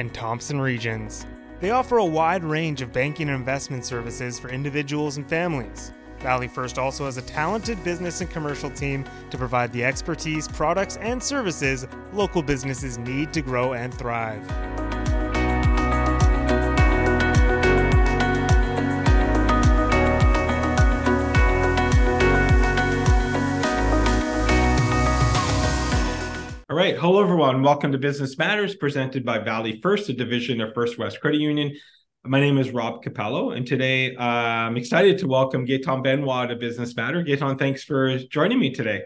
And 0.00 0.14
Thompson 0.14 0.58
regions. 0.58 1.26
They 1.60 1.70
offer 1.72 1.98
a 1.98 2.04
wide 2.04 2.42
range 2.42 2.80
of 2.80 2.90
banking 2.90 3.28
and 3.28 3.36
investment 3.36 3.84
services 3.84 4.40
for 4.40 4.48
individuals 4.48 5.18
and 5.18 5.28
families. 5.28 5.92
Valley 6.20 6.48
First 6.48 6.78
also 6.78 7.04
has 7.04 7.18
a 7.18 7.22
talented 7.22 7.84
business 7.84 8.22
and 8.22 8.30
commercial 8.30 8.70
team 8.70 9.04
to 9.28 9.36
provide 9.36 9.70
the 9.72 9.84
expertise, 9.84 10.48
products, 10.48 10.96
and 10.96 11.22
services 11.22 11.86
local 12.14 12.42
businesses 12.42 12.96
need 12.96 13.32
to 13.34 13.42
grow 13.42 13.74
and 13.74 13.92
thrive. 13.92 14.99
Right. 26.80 26.96
Hello, 26.96 27.20
everyone. 27.20 27.62
Welcome 27.62 27.92
to 27.92 27.98
Business 27.98 28.38
Matters, 28.38 28.74
presented 28.74 29.22
by 29.22 29.38
Valley 29.38 29.78
First, 29.82 30.08
a 30.08 30.14
division 30.14 30.62
of 30.62 30.72
First 30.72 30.96
West 30.96 31.20
Credit 31.20 31.38
Union. 31.38 31.76
My 32.24 32.40
name 32.40 32.56
is 32.56 32.70
Rob 32.70 33.04
Cupello, 33.04 33.54
and 33.54 33.66
today 33.66 34.16
uh, 34.16 34.22
I'm 34.22 34.78
excited 34.78 35.18
to 35.18 35.28
welcome 35.28 35.66
Gaetan 35.66 36.02
Benoit 36.02 36.48
to 36.48 36.56
Business 36.56 36.96
Matter. 36.96 37.22
Gaetan, 37.22 37.58
thanks 37.58 37.84
for 37.84 38.16
joining 38.16 38.58
me 38.58 38.72
today. 38.72 39.02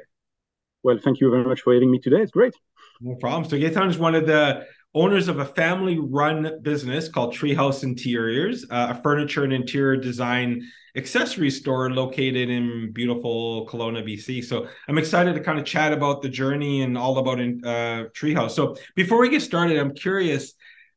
Well, 0.84 0.98
thank 1.02 1.20
you 1.20 1.28
very 1.32 1.42
much 1.42 1.62
for 1.62 1.74
having 1.74 1.90
me 1.90 1.98
today. 1.98 2.22
It's 2.22 2.30
great. 2.30 2.54
No 3.00 3.16
problem. 3.16 3.42
So 3.50 3.56
Gaetan 3.56 3.90
is 3.90 3.98
one 3.98 4.14
of 4.14 4.24
the 4.24 4.64
owners 4.94 5.28
of 5.28 5.40
a 5.40 5.44
family-run 5.44 6.60
business 6.62 7.08
called 7.08 7.34
Treehouse 7.34 7.82
Interiors, 7.82 8.64
uh, 8.70 8.94
a 8.96 9.02
furniture 9.02 9.42
and 9.44 9.52
interior 9.52 9.96
design 9.96 10.62
accessory 10.96 11.50
store 11.50 11.90
located 11.90 12.48
in 12.48 12.92
beautiful 12.92 13.66
Kelowna, 13.66 14.06
BC. 14.06 14.44
So 14.44 14.68
I'm 14.88 14.96
excited 14.96 15.34
to 15.34 15.40
kind 15.40 15.58
of 15.58 15.64
chat 15.64 15.92
about 15.92 16.22
the 16.22 16.28
journey 16.28 16.82
and 16.82 16.96
all 16.96 17.18
about 17.18 17.40
in, 17.40 17.60
uh, 17.64 18.04
Treehouse. 18.14 18.52
So 18.52 18.76
before 18.94 19.20
we 19.20 19.28
get 19.28 19.42
started, 19.42 19.78
I'm 19.78 19.94
curious. 19.94 20.54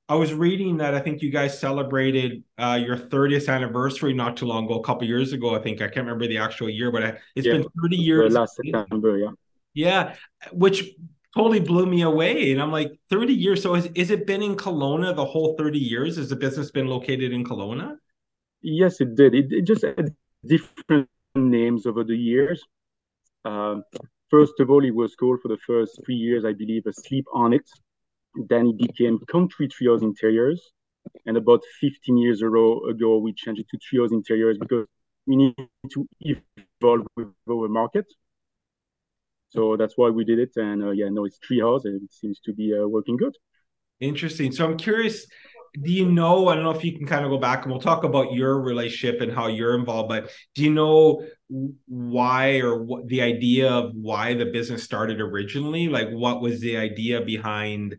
I 0.09 0.15
was 0.15 0.33
reading 0.33 0.77
that 0.77 0.93
I 0.93 0.99
think 0.99 1.21
you 1.21 1.31
guys 1.31 1.59
celebrated 1.59 2.43
uh, 2.57 2.79
your 2.81 2.95
30th 2.95 3.49
anniversary 3.49 4.13
not 4.13 4.37
too 4.37 4.45
long 4.45 4.65
ago, 4.65 4.75
a 4.75 4.83
couple 4.83 5.05
years 5.07 5.33
ago. 5.33 5.55
I 5.55 5.59
think 5.59 5.81
I 5.81 5.87
can't 5.87 6.05
remember 6.05 6.27
the 6.27 6.37
actual 6.37 6.69
year, 6.69 6.91
but 6.91 7.19
it's 7.35 7.47
yeah, 7.47 7.53
been 7.53 7.65
30 7.81 7.97
years. 7.97 8.33
Last 8.33 8.55
September, 8.63 9.17
yeah. 9.17 9.31
Yeah, 9.73 10.15
which 10.53 10.95
totally 11.37 11.59
blew 11.59 11.85
me 11.85 12.01
away. 12.01 12.51
And 12.51 12.61
I'm 12.61 12.71
like, 12.71 12.91
30 13.09 13.33
years. 13.33 13.61
So 13.61 13.75
is, 13.75 13.85
is 13.93 14.11
it 14.11 14.25
been 14.25 14.41
in 14.41 14.55
Kelowna 14.55 15.15
the 15.15 15.25
whole 15.25 15.55
30 15.57 15.77
years? 15.77 16.17
Has 16.17 16.29
the 16.29 16.35
business 16.35 16.71
been 16.71 16.87
located 16.87 17.31
in 17.31 17.43
Kelowna? 17.43 17.97
Yes, 18.61 18.99
it 19.01 19.15
did. 19.15 19.35
It, 19.35 19.51
it 19.51 19.61
just 19.61 19.83
had 19.83 20.15
different 20.45 21.07
names 21.35 21.85
over 21.85 22.03
the 22.03 22.15
years. 22.17 22.63
Um, 23.45 23.83
first 24.29 24.53
of 24.59 24.69
all, 24.69 24.83
it 24.83 24.95
was 24.95 25.15
called 25.15 25.39
for 25.41 25.47
the 25.47 25.59
first 25.65 25.99
three 26.03 26.15
years, 26.15 26.43
I 26.43 26.53
believe, 26.53 26.83
a 26.87 26.93
sleep 26.93 27.25
on 27.33 27.53
it. 27.53 27.69
Then 28.49 28.67
it 28.67 28.77
became 28.77 29.19
Country 29.27 29.67
Treehouse 29.67 30.01
Interiors. 30.01 30.71
And 31.25 31.37
about 31.37 31.61
15 31.79 32.17
years 32.17 32.41
ago, 32.41 32.85
ago 32.89 33.17
we 33.19 33.33
changed 33.33 33.61
it 33.61 33.67
to 33.71 33.77
Treehouse 33.77 34.11
Interiors 34.11 34.57
because 34.57 34.85
we 35.25 35.35
need 35.35 35.55
to 35.91 36.07
evolve 36.19 37.05
with 37.15 37.27
our 37.49 37.67
market. 37.69 38.05
So 39.49 39.77
that's 39.77 39.93
why 39.95 40.09
we 40.09 40.25
did 40.25 40.39
it. 40.39 40.51
And 40.55 40.83
uh, 40.83 40.91
yeah, 40.91 41.09
no, 41.09 41.25
it's 41.25 41.39
Treehouse 41.39 41.85
and 41.85 42.01
it 42.01 42.13
seems 42.13 42.39
to 42.41 42.53
be 42.53 42.77
uh, 42.77 42.87
working 42.87 43.17
good. 43.17 43.35
Interesting. 43.99 44.51
So 44.51 44.65
I'm 44.65 44.77
curious, 44.77 45.25
do 45.81 45.91
you 45.91 46.05
know? 46.05 46.47
I 46.47 46.55
don't 46.55 46.63
know 46.63 46.71
if 46.71 46.83
you 46.83 46.97
can 46.97 47.07
kind 47.07 47.23
of 47.23 47.31
go 47.31 47.37
back 47.37 47.63
and 47.63 47.71
we'll 47.71 47.81
talk 47.81 48.03
about 48.03 48.33
your 48.33 48.61
relationship 48.61 49.21
and 49.21 49.31
how 49.31 49.47
you're 49.47 49.77
involved, 49.77 50.09
but 50.09 50.31
do 50.53 50.63
you 50.63 50.73
know 50.73 51.23
why 51.87 52.59
or 52.59 52.83
what 52.83 53.07
the 53.07 53.21
idea 53.21 53.69
of 53.71 53.93
why 53.95 54.33
the 54.33 54.45
business 54.45 54.83
started 54.83 55.21
originally? 55.21 55.87
Like, 55.87 56.09
what 56.09 56.41
was 56.41 56.59
the 56.59 56.77
idea 56.77 57.21
behind, 57.21 57.95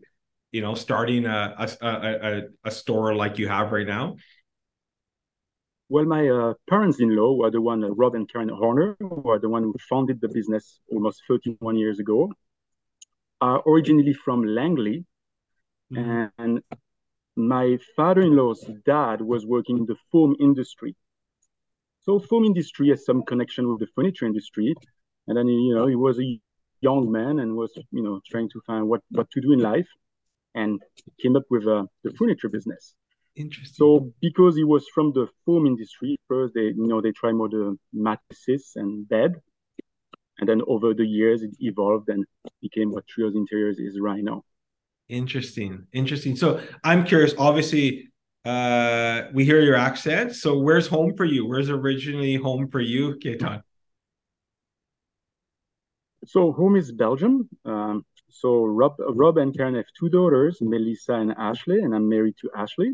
you 0.51 0.61
know, 0.61 0.75
starting 0.75 1.25
a 1.25 1.67
a, 1.81 1.87
a, 1.87 2.41
a 2.65 2.71
store 2.71 3.15
like 3.15 3.37
you 3.37 3.47
have 3.47 3.71
right 3.71 3.87
now? 3.87 4.17
Well, 5.91 6.05
my 6.05 6.29
uh, 6.29 6.53
parents-in-law 6.69 7.33
were 7.33 7.49
the 7.49 7.61
one, 7.61 7.83
uh, 7.83 7.89
Rob 7.89 8.13
and 8.13 8.31
Karen 8.31 8.49
Horner, 8.49 8.95
were 8.99 9.39
the 9.39 9.49
one 9.49 9.63
who 9.63 9.73
founded 9.89 10.21
the 10.21 10.29
business 10.29 10.79
almost 10.91 11.23
31 11.27 11.77
years 11.77 11.99
ago. 11.99 12.31
Are 13.41 13.63
originally 13.65 14.13
from 14.13 14.43
Langley, 14.43 15.05
mm-hmm. 15.91 16.25
and 16.37 16.61
my 17.35 17.79
father-in-law's 17.95 18.69
dad 18.85 19.21
was 19.21 19.45
working 19.45 19.77
in 19.79 19.85
the 19.85 19.95
foam 20.11 20.35
industry. 20.39 20.95
So 22.01 22.19
foam 22.19 22.45
industry 22.45 22.89
has 22.89 23.05
some 23.05 23.23
connection 23.23 23.67
with 23.69 23.79
the 23.79 23.87
furniture 23.95 24.25
industry. 24.25 24.75
And 25.27 25.37
then, 25.37 25.47
you 25.47 25.73
know, 25.73 25.87
he 25.87 25.95
was 25.95 26.19
a 26.19 26.39
young 26.81 27.11
man 27.11 27.39
and 27.39 27.55
was, 27.55 27.71
you 27.91 28.03
know, 28.03 28.19
trying 28.29 28.49
to 28.49 28.61
find 28.67 28.87
what, 28.87 29.01
what 29.09 29.29
to 29.31 29.41
do 29.41 29.53
in 29.53 29.59
life 29.59 29.87
and 30.53 30.81
came 31.21 31.35
up 31.35 31.43
with 31.49 31.67
uh, 31.67 31.85
the 32.03 32.11
furniture 32.11 32.49
business. 32.49 32.93
Interesting. 33.39 33.73
So 33.73 34.11
because 34.19 34.57
he 34.57 34.65
was 34.65 34.85
from 34.93 35.13
the 35.13 35.27
foam 35.45 35.65
industry, 35.65 36.17
first 36.27 36.53
they, 36.53 36.73
you 36.79 36.87
know, 36.87 36.99
they 36.99 37.13
tried 37.13 37.35
more 37.35 37.47
the 37.47 37.77
mattresses 37.93 38.73
and 38.75 39.07
bed. 39.07 39.35
And 40.39 40.49
then 40.49 40.61
over 40.67 40.93
the 40.93 41.05
years, 41.05 41.41
it 41.41 41.51
evolved 41.59 42.09
and 42.09 42.25
became 42.61 42.91
what 42.91 43.05
Treehouse 43.07 43.35
Interiors 43.35 43.79
is 43.79 43.97
right 43.99 44.21
now. 44.21 44.43
Interesting. 45.07 45.87
Interesting. 45.93 46.35
So 46.35 46.61
I'm 46.83 47.05
curious, 47.05 47.33
obviously, 47.37 48.11
uh, 48.43 49.23
we 49.33 49.45
hear 49.45 49.61
your 49.61 49.75
accent. 49.75 50.35
So 50.35 50.59
where's 50.59 50.87
home 50.87 51.15
for 51.15 51.25
you? 51.25 51.47
Where's 51.47 51.69
originally 51.69 52.35
home 52.35 52.67
for 52.67 52.81
you, 52.81 53.15
Gaetan? 53.15 53.61
So 56.25 56.51
home 56.51 56.75
is 56.75 56.91
Belgium. 56.91 57.47
Um, 57.63 58.05
so 58.29 58.65
Rob, 58.65 58.95
Rob 58.99 59.37
and 59.37 59.55
Karen 59.55 59.75
have 59.75 59.85
two 59.97 60.09
daughters, 60.09 60.57
Melissa 60.61 61.13
and 61.13 61.31
Ashley, 61.37 61.79
and 61.79 61.95
I'm 61.95 62.09
married 62.09 62.35
to 62.41 62.49
Ashley. 62.55 62.91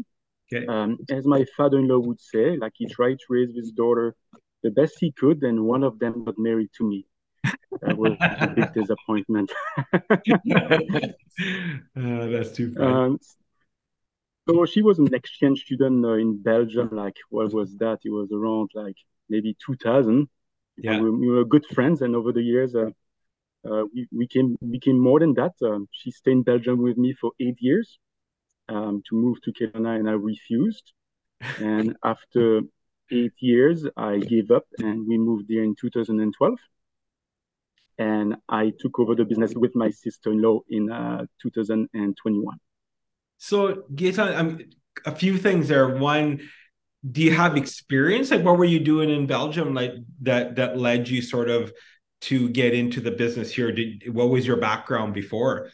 Okay. 0.54 0.66
Um, 0.68 0.98
as 1.10 1.26
my 1.26 1.46
father-in-law 1.58 2.00
would 2.00 2.22
say, 2.22 2.58
like 2.58 2.74
he 2.76 2.88
tried 2.88 3.20
to 3.20 3.26
raise 3.30 3.56
his 3.56 3.72
daughter 3.72 4.16
the 4.64 4.72
best 4.72 4.96
he 5.00 5.12
could, 5.12 5.44
and 5.44 5.66
one 5.66 5.84
of 5.84 6.00
them 6.00 6.24
got 6.24 6.38
married 6.38 6.70
to 6.78 6.84
me 6.84 7.08
that 7.82 7.98
was 7.98 8.14
a 8.20 8.48
big 8.48 8.74
disappointment. 8.74 9.52
uh, 9.94 9.98
that's 11.96 12.52
too 12.52 12.74
funny. 12.74 12.86
Um, 12.86 13.20
so 14.48 14.66
she 14.66 14.82
was 14.82 15.00
an 15.00 15.14
exchange 15.14 15.62
student 15.62 16.06
uh, 16.06 16.14
in 16.14 16.42
Belgium. 16.42 16.90
Like, 16.92 17.18
what 17.30 17.52
was 17.54 17.76
that? 17.78 18.00
It 18.04 18.12
was 18.12 18.32
around 18.32 18.70
like 18.76 18.96
maybe 19.30 19.56
2000. 19.66 20.28
Yeah. 20.78 21.00
We, 21.00 21.10
we, 21.10 21.28
were 21.28 21.46
good 21.46 21.66
friends, 21.66 22.02
and 22.02 22.16
over 22.16 22.32
the 22.32 22.42
years, 22.42 22.76
uh, 22.76 22.90
uh, 23.68 23.86
we, 23.94 24.08
we 24.12 24.28
came 24.28 24.58
became 24.70 25.00
more 25.00 25.20
than 25.20 25.34
that. 25.36 25.54
Um, 25.64 25.88
she 25.92 26.12
stayed 26.12 26.34
in 26.34 26.44
Belgium 26.44 26.82
with 26.82 26.98
me 26.98 27.14
for 27.14 27.32
eight 27.40 27.58
years 27.60 27.98
um, 28.70 29.04
to 29.10 29.16
move 29.16 29.42
to 29.44 29.52
Kelowna, 29.52 30.00
and 30.00 30.10
I 30.10 30.14
refused. 30.14 30.94
And 31.60 31.96
after 32.04 32.62
eight 33.12 33.34
years, 33.40 33.86
I 33.98 34.18
gave 34.18 34.52
up, 34.52 34.66
and 34.80 35.08
we 35.08 35.18
moved 35.18 35.48
there 35.48 35.64
in 35.64 35.76
2012 35.76 36.58
and 37.98 38.36
I 38.50 38.74
took 38.78 39.00
over 39.00 39.16
the 39.16 39.26
business 39.26 39.54
with 39.54 39.76
my 39.76 39.90
sister-in-law 39.90 40.62
in 40.70 40.92
uh, 40.92 41.26
2021. 41.42 42.58
So, 43.38 43.84
Gaetan, 43.94 44.38
um, 44.38 44.60
a 45.06 45.16
few 45.16 45.38
things 45.38 45.68
there. 45.68 45.98
One, 45.98 46.42
do 47.10 47.22
you 47.22 47.34
have 47.34 47.56
experience? 47.58 48.32
Like, 48.32 48.44
what 48.44 48.58
were 48.58 48.66
you 48.66 48.80
doing 48.80 49.10
in 49.10 49.28
Belgium, 49.28 49.74
like 49.74 49.94
that 50.22 50.56
that 50.56 50.78
led 50.78 51.08
you 51.08 51.22
sort 51.22 51.50
of 51.50 51.72
to 52.22 52.50
get 52.50 52.74
into 52.74 53.00
the 53.00 53.12
business 53.12 53.52
here? 53.52 53.72
Did 53.72 54.14
what 54.14 54.30
was 54.30 54.48
your 54.48 54.58
background 54.58 55.14
before? 55.14 55.70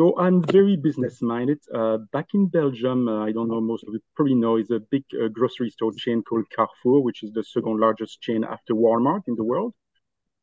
So 0.00 0.16
I'm 0.16 0.42
very 0.42 0.76
business 0.76 1.20
minded. 1.20 1.58
Uh, 1.74 1.98
back 2.10 2.28
in 2.32 2.46
Belgium, 2.46 3.06
uh, 3.06 3.26
I 3.26 3.32
don't 3.32 3.48
know 3.48 3.60
most 3.60 3.84
of 3.86 3.92
you 3.92 4.00
probably 4.16 4.34
know, 4.34 4.56
is 4.56 4.70
a 4.70 4.80
big 4.80 5.04
uh, 5.12 5.28
grocery 5.28 5.68
store 5.68 5.92
chain 5.92 6.22
called 6.22 6.46
Carrefour, 6.56 7.02
which 7.02 7.22
is 7.22 7.32
the 7.32 7.44
second 7.44 7.78
largest 7.78 8.22
chain 8.22 8.42
after 8.42 8.72
Walmart 8.72 9.24
in 9.28 9.34
the 9.34 9.44
world. 9.44 9.74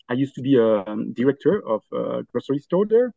I 0.10 0.14
used 0.14 0.36
to 0.36 0.44
be 0.44 0.58
a 0.58 0.84
um, 0.86 1.12
director 1.14 1.56
of 1.68 1.82
a 1.92 2.22
grocery 2.32 2.60
store 2.60 2.86
there. 2.86 3.12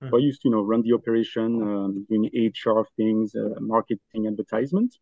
Mm. 0.00 0.10
So 0.10 0.18
I 0.18 0.20
used 0.20 0.42
to, 0.42 0.48
you 0.50 0.54
know, 0.54 0.62
run 0.62 0.82
the 0.82 0.92
operation, 0.92 1.48
um, 1.60 2.06
doing 2.08 2.30
HR 2.32 2.82
things, 2.96 3.34
uh, 3.34 3.58
marketing, 3.58 4.28
advertisement. 4.28 4.94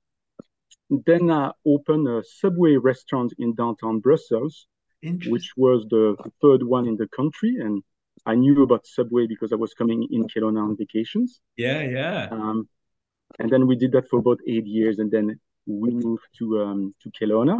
Then 0.88 1.30
I 1.30 1.50
opened 1.66 2.08
a 2.08 2.24
Subway 2.24 2.76
restaurant 2.76 3.34
in 3.38 3.54
downtown 3.54 4.00
Brussels, 4.00 4.66
which 5.28 5.52
was 5.58 5.84
the 5.90 6.16
third 6.40 6.62
one 6.62 6.88
in 6.88 6.96
the 6.96 7.08
country. 7.08 7.56
And 7.60 7.82
I 8.30 8.34
knew 8.36 8.62
about 8.62 8.86
Subway 8.86 9.26
because 9.26 9.52
I 9.52 9.56
was 9.64 9.72
coming 9.80 10.00
in 10.14 10.22
Kelowna 10.32 10.62
on 10.68 10.76
vacations. 10.76 11.40
Yeah, 11.56 11.82
yeah. 11.82 12.28
Um, 12.30 12.68
and 13.40 13.50
then 13.52 13.66
we 13.66 13.74
did 13.82 13.92
that 13.92 14.08
for 14.08 14.18
about 14.20 14.40
eight 14.46 14.66
years, 14.66 14.98
and 15.00 15.10
then 15.10 15.26
we 15.66 15.90
moved 15.90 16.28
to 16.38 16.44
um, 16.64 16.94
to 17.02 17.10
Kelowna. 17.18 17.56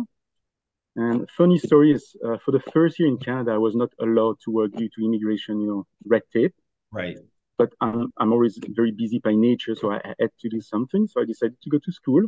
And 0.97 1.29
funny 1.41 1.59
story 1.59 1.91
is, 1.93 2.05
uh, 2.27 2.39
for 2.45 2.53
the 2.57 2.65
first 2.75 2.99
year 2.99 3.09
in 3.09 3.19
Canada, 3.19 3.53
I 3.53 3.63
was 3.67 3.75
not 3.83 3.91
allowed 4.01 4.37
to 4.45 4.51
work 4.59 4.71
due 4.73 4.91
to 4.95 5.05
immigration, 5.09 5.61
you 5.63 5.69
know, 5.71 5.83
red 6.15 6.23
tape. 6.33 6.55
Right. 6.93 7.19
But 7.59 7.71
I'm 7.81 8.13
I'm 8.21 8.33
always 8.33 8.55
very 8.81 8.93
busy 9.03 9.19
by 9.29 9.35
nature, 9.35 9.75
so 9.75 9.93
I 9.97 10.01
had 10.21 10.33
to 10.43 10.49
do 10.49 10.61
something. 10.61 11.03
So 11.11 11.17
I 11.23 11.25
decided 11.33 11.59
to 11.63 11.71
go 11.75 11.79
to 11.87 11.93
school 12.01 12.23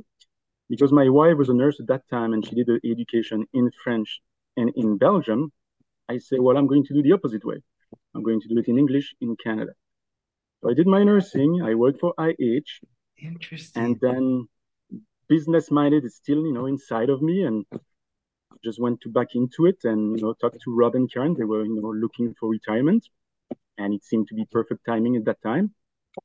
because 0.73 0.93
my 1.01 1.09
wife 1.19 1.37
was 1.43 1.49
a 1.49 1.59
nurse 1.63 1.79
at 1.83 1.89
that 1.93 2.05
time, 2.17 2.31
and 2.35 2.45
she 2.47 2.55
did 2.59 2.67
the 2.67 2.79
education 2.95 3.47
in 3.53 3.71
French 3.83 4.21
and 4.57 4.69
in 4.75 4.99
Belgium. 5.07 5.53
I 6.09 6.19
said, 6.19 6.41
well, 6.41 6.57
I'm 6.57 6.67
going 6.73 6.85
to 6.89 6.95
do 6.95 7.03
the 7.03 7.13
opposite 7.13 7.45
way. 7.45 7.61
I'm 8.15 8.23
going 8.23 8.41
to 8.41 8.49
do 8.49 8.59
it 8.59 8.69
in 8.69 8.79
English 8.79 9.15
in 9.21 9.37
Canada. 9.43 9.73
So 10.61 10.71
I 10.71 10.75
did 10.75 10.87
my 10.87 11.03
nursing. 11.03 11.63
I 11.63 11.75
worked 11.75 12.01
for 12.01 12.15
IH. 12.19 12.71
Interesting. 13.19 13.83
And 13.83 14.01
then 14.01 14.49
business 15.29 15.71
minded 15.71 16.05
is 16.05 16.17
still, 16.17 16.47
you 16.47 16.53
know, 16.53 16.67
inside 16.67 17.11
of 17.11 17.23
me. 17.23 17.45
And 17.45 17.65
just 18.63 18.81
went 18.81 19.01
to 19.01 19.09
back 19.09 19.29
into 19.35 19.67
it 19.67 19.79
and, 19.85 20.19
you 20.19 20.25
know, 20.25 20.35
talked 20.35 20.61
to 20.63 20.75
Rob 20.75 20.95
and 20.95 21.13
Karen. 21.13 21.35
They 21.37 21.45
were, 21.45 21.65
you 21.65 21.81
know, 21.81 21.91
looking 21.91 22.35
for 22.39 22.49
retirement. 22.49 23.07
And 23.79 23.95
it 23.95 24.05
seemed 24.05 24.29
to 24.29 24.35
be 24.35 24.47
perfect 24.51 24.85
timing 24.87 25.17
at 25.17 25.25
that 25.25 25.43
time, 25.43 25.75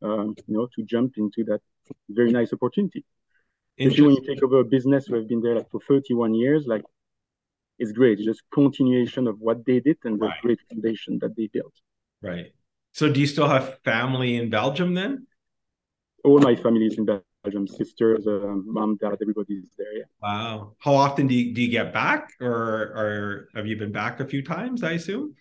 um, 0.02 0.36
you 0.48 0.56
know, 0.56 0.68
to 0.76 0.84
jump 0.84 1.14
into 1.18 1.44
that 1.46 1.62
very 2.10 2.32
nice 2.32 2.54
opportunity. 2.54 3.06
Especially 3.80 4.08
when 4.08 4.16
you 4.16 4.26
take 4.26 4.44
over 4.44 4.60
a 4.60 4.66
business 4.66 5.06
who 5.06 5.16
have 5.16 5.28
been 5.28 5.42
there 5.42 5.56
like 5.56 5.70
for 5.70 5.80
31 5.88 6.34
years, 6.34 6.66
like 6.68 6.84
it's 7.80 7.92
great. 7.92 8.20
It's 8.20 8.26
just 8.26 8.42
continuation 8.52 9.28
of 9.28 9.40
what 9.40 9.66
they 9.66 9.80
did 9.80 9.98
and 10.04 10.20
the 10.20 10.28
right. 10.28 10.42
great 10.42 10.60
foundation 10.70 11.20
that 11.22 11.36
they 11.36 11.48
built. 11.48 11.74
Right. 12.22 12.54
So 12.94 13.12
do 13.12 13.20
you 13.20 13.28
still 13.28 13.48
have 13.48 13.80
family 13.84 14.38
in 14.38 14.50
Belgium 14.50 14.94
then? 14.94 15.28
All 16.24 16.40
my 16.40 16.56
family 16.56 16.86
is 16.86 16.98
in 16.98 17.06
Belgium. 17.06 17.68
Sisters, 17.68 18.28
uh, 18.28 18.40
mom, 18.66 18.98
dad, 18.98 19.18
everybody's 19.22 19.70
there. 19.78 19.94
Yeah. 19.94 20.04
Wow. 20.22 20.74
How 20.80 20.96
often 20.96 21.28
do 21.28 21.36
you, 21.36 21.54
do 21.54 21.62
you 21.62 21.70
get 21.70 21.94
back 21.94 22.32
or, 22.42 22.52
or 22.52 23.50
have 23.56 23.68
you 23.68 23.78
been 23.78 23.92
back 23.92 24.20
a 24.20 24.26
few 24.26 24.42
times, 24.42 24.84
I 24.84 24.94
assume? 24.94 25.36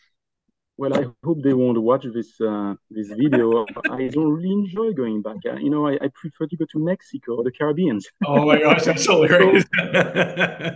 Well, 0.78 0.94
I 0.94 1.06
hope 1.24 1.42
they 1.42 1.54
won't 1.54 1.80
watch 1.80 2.04
this 2.12 2.38
uh, 2.40 2.74
this 2.90 3.08
video. 3.08 3.64
I 3.90 4.08
don't 4.08 4.32
really 4.32 4.52
enjoy 4.52 4.92
going 4.92 5.22
back. 5.22 5.36
Uh, 5.46 5.54
you 5.54 5.70
know, 5.70 5.86
I, 5.86 5.94
I, 5.94 6.08
prefer 6.14 6.46
to 6.46 6.56
go 6.56 6.66
to 6.72 6.78
Mexico 6.78 7.36
or 7.36 7.44
the 7.44 7.50
Caribbean. 7.50 8.00
oh 8.26 8.44
my 8.44 8.60
gosh, 8.60 8.84
that's 8.84 9.06
hilarious! 9.10 9.64
uh, 9.78 10.72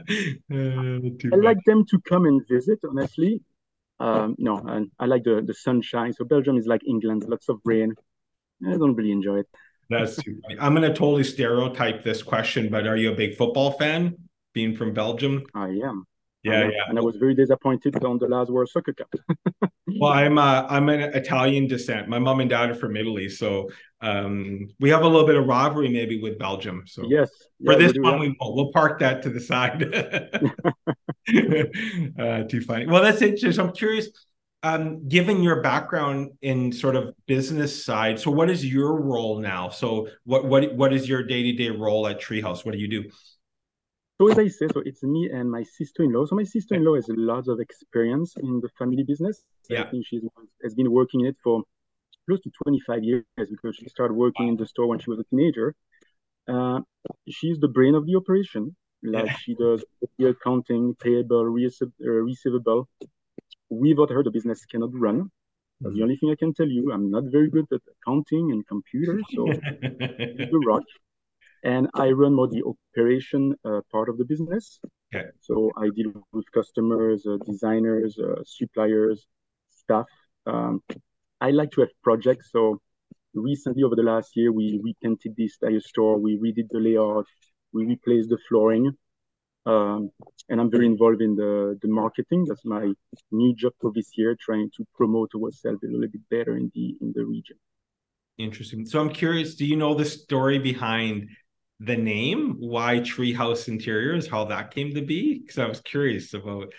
I 0.50 1.37
like 1.37 1.58
them 1.67 1.85
to 1.87 2.00
come 2.08 2.25
and 2.25 2.41
visit. 2.49 2.79
Honestly, 2.88 3.43
um, 3.99 4.37
no, 4.38 4.56
and 4.56 4.91
I 4.99 5.06
like 5.06 5.25
the 5.25 5.43
the 5.47 5.55
sunshine. 5.55 6.12
So 6.14 6.25
Belgium 6.25 6.56
is 6.56 6.67
like 6.67 6.82
England, 6.87 7.25
lots 7.29 7.49
of 7.49 7.61
rain. 7.64 7.94
I 8.67 8.76
don't 8.76 8.94
really 8.94 9.12
enjoy 9.12 9.41
it. 9.41 9.49
That's 9.91 10.17
too 10.17 10.38
funny. 10.43 10.56
I'm 10.61 10.75
going 10.75 10.88
to 10.88 10.97
totally 10.97 11.25
stereotype 11.25 12.05
this 12.05 12.23
question, 12.23 12.69
but 12.70 12.87
are 12.87 12.97
you 12.97 13.12
a 13.12 13.17
big 13.17 13.37
football 13.37 13.73
fan? 13.73 14.17
Being 14.52 14.76
from 14.76 14.93
Belgium, 14.93 15.44
I 15.55 15.69
am. 15.69 16.05
Yeah, 16.43 16.63
and, 16.63 16.73
yeah. 16.73 16.85
And 16.89 16.99
I 16.99 17.03
was 17.03 17.17
very 17.17 17.35
disappointed 17.35 18.03
on 18.03 18.19
the 18.19 18.27
last 18.27 18.51
World 18.51 18.69
Soccer 18.71 18.95
Cup. 18.95 19.15
well, 20.01 20.13
I'm 20.13 20.39
uh, 20.39 20.67
I'm 20.69 20.89
an 20.89 21.01
Italian 21.15 21.67
descent. 21.67 22.09
My 22.09 22.19
mom 22.19 22.41
and 22.41 22.49
dad 22.49 22.71
are 22.71 22.75
from 22.75 22.97
Italy, 22.97 23.29
so 23.29 23.69
um, 24.01 24.69
we 24.79 24.89
have 24.89 25.03
a 25.03 25.07
little 25.07 25.27
bit 25.27 25.37
of 25.37 25.47
rivalry 25.47 25.91
maybe 25.91 26.21
with 26.21 26.39
Belgium. 26.39 26.85
So 26.87 27.05
yes, 27.09 27.31
for 27.63 27.73
yeah, 27.73 27.79
this 27.79 27.93
we 27.93 28.01
one, 28.01 28.19
we 28.19 28.37
won't. 28.41 28.57
We'll 28.57 28.73
park 28.73 29.01
that 29.01 29.23
to 29.23 29.31
the 29.31 29.41
side. 29.41 29.83
uh, 32.19 32.45
too 32.45 32.63
funny. 32.63 32.87
Well, 32.87 33.03
that's 33.03 33.23
interesting. 33.23 33.67
I'm 33.67 33.73
curious. 33.73 34.09
Um, 34.63 35.09
given 35.09 35.43
your 35.43 35.63
background 35.63 36.33
in 36.43 36.71
sort 36.71 36.95
of 36.95 37.15
business 37.27 37.83
side, 37.83 38.21
so 38.21 38.31
what 38.31 38.51
is 38.51 38.65
your 38.65 39.01
role 39.01 39.39
now? 39.39 39.71
So 39.71 40.09
what 40.25 40.45
what 40.45 40.75
what 40.75 40.93
is 40.93 41.09
your 41.09 41.23
day 41.23 41.43
to 41.45 41.53
day 41.53 41.71
role 41.71 42.07
at 42.07 42.21
Treehouse? 42.21 42.65
What 42.65 42.73
do 42.73 42.79
you 42.79 42.89
do? 42.89 43.11
So 44.21 44.31
as 44.31 44.39
I 44.39 44.49
say, 44.49 44.69
so 44.69 44.83
it's 44.85 45.03
me 45.03 45.31
and 45.33 45.51
my 45.51 45.63
sister-in-law. 45.63 46.27
So 46.27 46.37
my 46.37 46.45
sister-in-law 46.45 46.97
has 46.97 47.07
lots 47.09 47.49
of 47.49 47.59
experience 47.59 48.35
in 48.37 48.61
the 48.61 48.69
family 48.79 49.03
business. 49.03 49.43
Yeah. 49.71 49.85
I 49.85 49.91
think 49.91 50.07
she 50.07 50.21
has 50.63 50.75
been 50.75 50.93
working 50.93 51.21
in 51.21 51.29
it 51.29 51.37
for 51.43 51.63
close 52.29 52.43
to 52.43 52.51
25 52.65 53.03
years 53.03 53.25
because 53.39 53.77
she 53.77 53.89
started 53.89 54.13
working 54.13 54.49
in 54.49 54.57
the 54.57 54.67
store 54.67 54.89
when 54.89 54.99
she 54.99 55.09
was 55.09 55.21
a 55.21 55.25
teenager. 55.31 55.75
Uh, 56.47 56.81
she's 57.31 57.59
the 57.61 57.69
brain 57.69 57.95
of 57.95 58.05
the 58.05 58.15
operation. 58.15 58.77
Like 59.03 59.25
yeah. 59.25 59.37
she 59.37 59.55
does 59.55 59.83
the 60.19 60.29
accounting, 60.29 60.97
payable, 61.01 61.41
uh, 61.41 62.05
receivable. 62.05 62.91
Without 63.71 64.11
her, 64.11 64.23
the 64.23 64.31
business 64.31 64.67
cannot 64.67 64.91
run. 64.93 65.31
That's 65.81 65.95
the 65.95 66.03
only 66.03 66.17
thing 66.17 66.31
I 66.31 66.35
can 66.35 66.53
tell 66.53 66.69
you. 66.69 66.93
I'm 66.93 67.11
not 67.11 67.25
very 67.33 67.49
good 67.49 67.65
at 67.73 67.81
accounting 67.97 68.53
and 68.53 68.67
computers, 68.69 69.25
so 69.35 69.47
the 69.47 70.63
rock 70.67 70.83
and 71.62 71.89
I 71.95 72.11
run 72.11 72.35
more 72.35 72.49
the 72.49 72.62
operation 72.65 73.55
uh, 73.65 73.81
part 73.93 74.09
of 74.09 74.19
the 74.19 74.25
business. 74.25 74.81
Okay. 75.15 75.29
So 75.41 75.71
I 75.77 75.89
deal 75.95 76.12
with 76.33 76.51
customers, 76.53 77.27
uh, 77.27 77.37
designers, 77.45 78.19
uh, 78.19 78.43
suppliers, 78.45 79.27
staff. 79.71 80.07
Um, 80.47 80.83
I 81.41 81.51
like 81.51 81.71
to 81.73 81.83
have 81.83 81.91
projects. 82.03 82.51
So 82.53 82.81
recently, 83.35 83.83
over 83.83 83.97
the 83.97 84.03
last 84.03 84.37
year, 84.37 84.53
we 84.53 84.81
repainted 84.83 85.35
this 85.37 85.57
entire 85.61 85.81
store. 85.81 86.19
We 86.19 86.39
redid 86.39 86.69
the 86.71 86.79
layout. 86.79 87.27
We 87.73 87.87
replaced 87.87 88.31
the 88.31 88.39
flooring. 88.49 88.93
Um, 89.67 90.11
and 90.49 90.61
I'm 90.61 90.71
very 90.71 90.87
involved 90.87 91.21
in 91.21 91.37
the, 91.37 91.79
the 91.83 91.89
marketing. 91.89 92.47
That's 92.49 92.65
my 92.65 92.93
new 93.31 93.55
job 93.55 93.75
for 93.81 93.93
this 93.95 94.11
year, 94.17 94.37
trying 94.41 94.71
to 94.77 94.87
promote 94.95 95.31
ourselves 95.35 95.83
a 95.83 95.87
little 95.87 96.09
bit 96.09 96.23
better 96.31 96.57
in 96.57 96.71
the 96.75 96.97
in 97.01 97.12
the 97.15 97.25
region. 97.25 97.57
Interesting. 98.39 98.87
So 98.87 99.01
I'm 99.01 99.11
curious, 99.11 99.55
do 99.55 99.67
you 99.67 99.77
know 99.77 99.95
the 99.95 100.07
story 100.07 100.59
behind 100.59 101.29
the 101.81 101.97
name, 101.97 102.56
why 102.59 103.00
Treehouse 103.00 103.67
Interiors, 103.67 104.29
how 104.29 104.44
that 104.44 104.71
came 104.71 104.94
to 104.94 105.03
be? 105.03 105.38
Because 105.38 105.59
I 105.59 105.67
was 105.67 105.81
curious 105.81 106.35
about. 106.35 106.73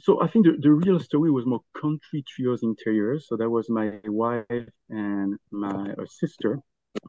So 0.00 0.22
I 0.22 0.28
think 0.28 0.44
the, 0.46 0.56
the 0.60 0.70
real 0.70 1.00
story 1.00 1.30
was 1.30 1.46
more 1.46 1.62
country 1.74 2.22
treehouse 2.22 2.62
interiors. 2.62 3.26
So 3.26 3.36
that 3.36 3.48
was 3.48 3.68
my 3.68 3.98
wife 4.04 4.68
and 4.90 5.36
my 5.50 5.94
sister 6.06 6.60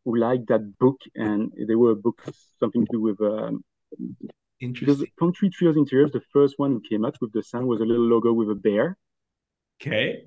who 0.04 0.18
liked 0.18 0.48
that 0.48 0.77
book, 0.80 1.00
and 1.13 1.51
they 1.68 1.75
were 1.75 1.94
books 1.94 2.31
something 2.60 2.86
to 2.86 2.92
do 2.92 3.01
with. 3.01 3.22
Um, 3.22 3.63
Interesting. 4.62 5.07
Country 5.18 5.50
Treehouse 5.50 5.77
Interiors, 5.77 6.12
the 6.12 6.22
first 6.33 6.56
one 6.57 6.72
who 6.72 6.81
came 6.89 7.06
up 7.06 7.15
with 7.22 7.31
the 7.33 7.44
sign 7.44 7.68
was 7.68 7.81
a 7.81 7.86
little 7.86 8.06
logo 8.06 8.33
with 8.33 8.50
a 8.50 8.56
bear. 8.56 8.98
Okay. 9.81 10.24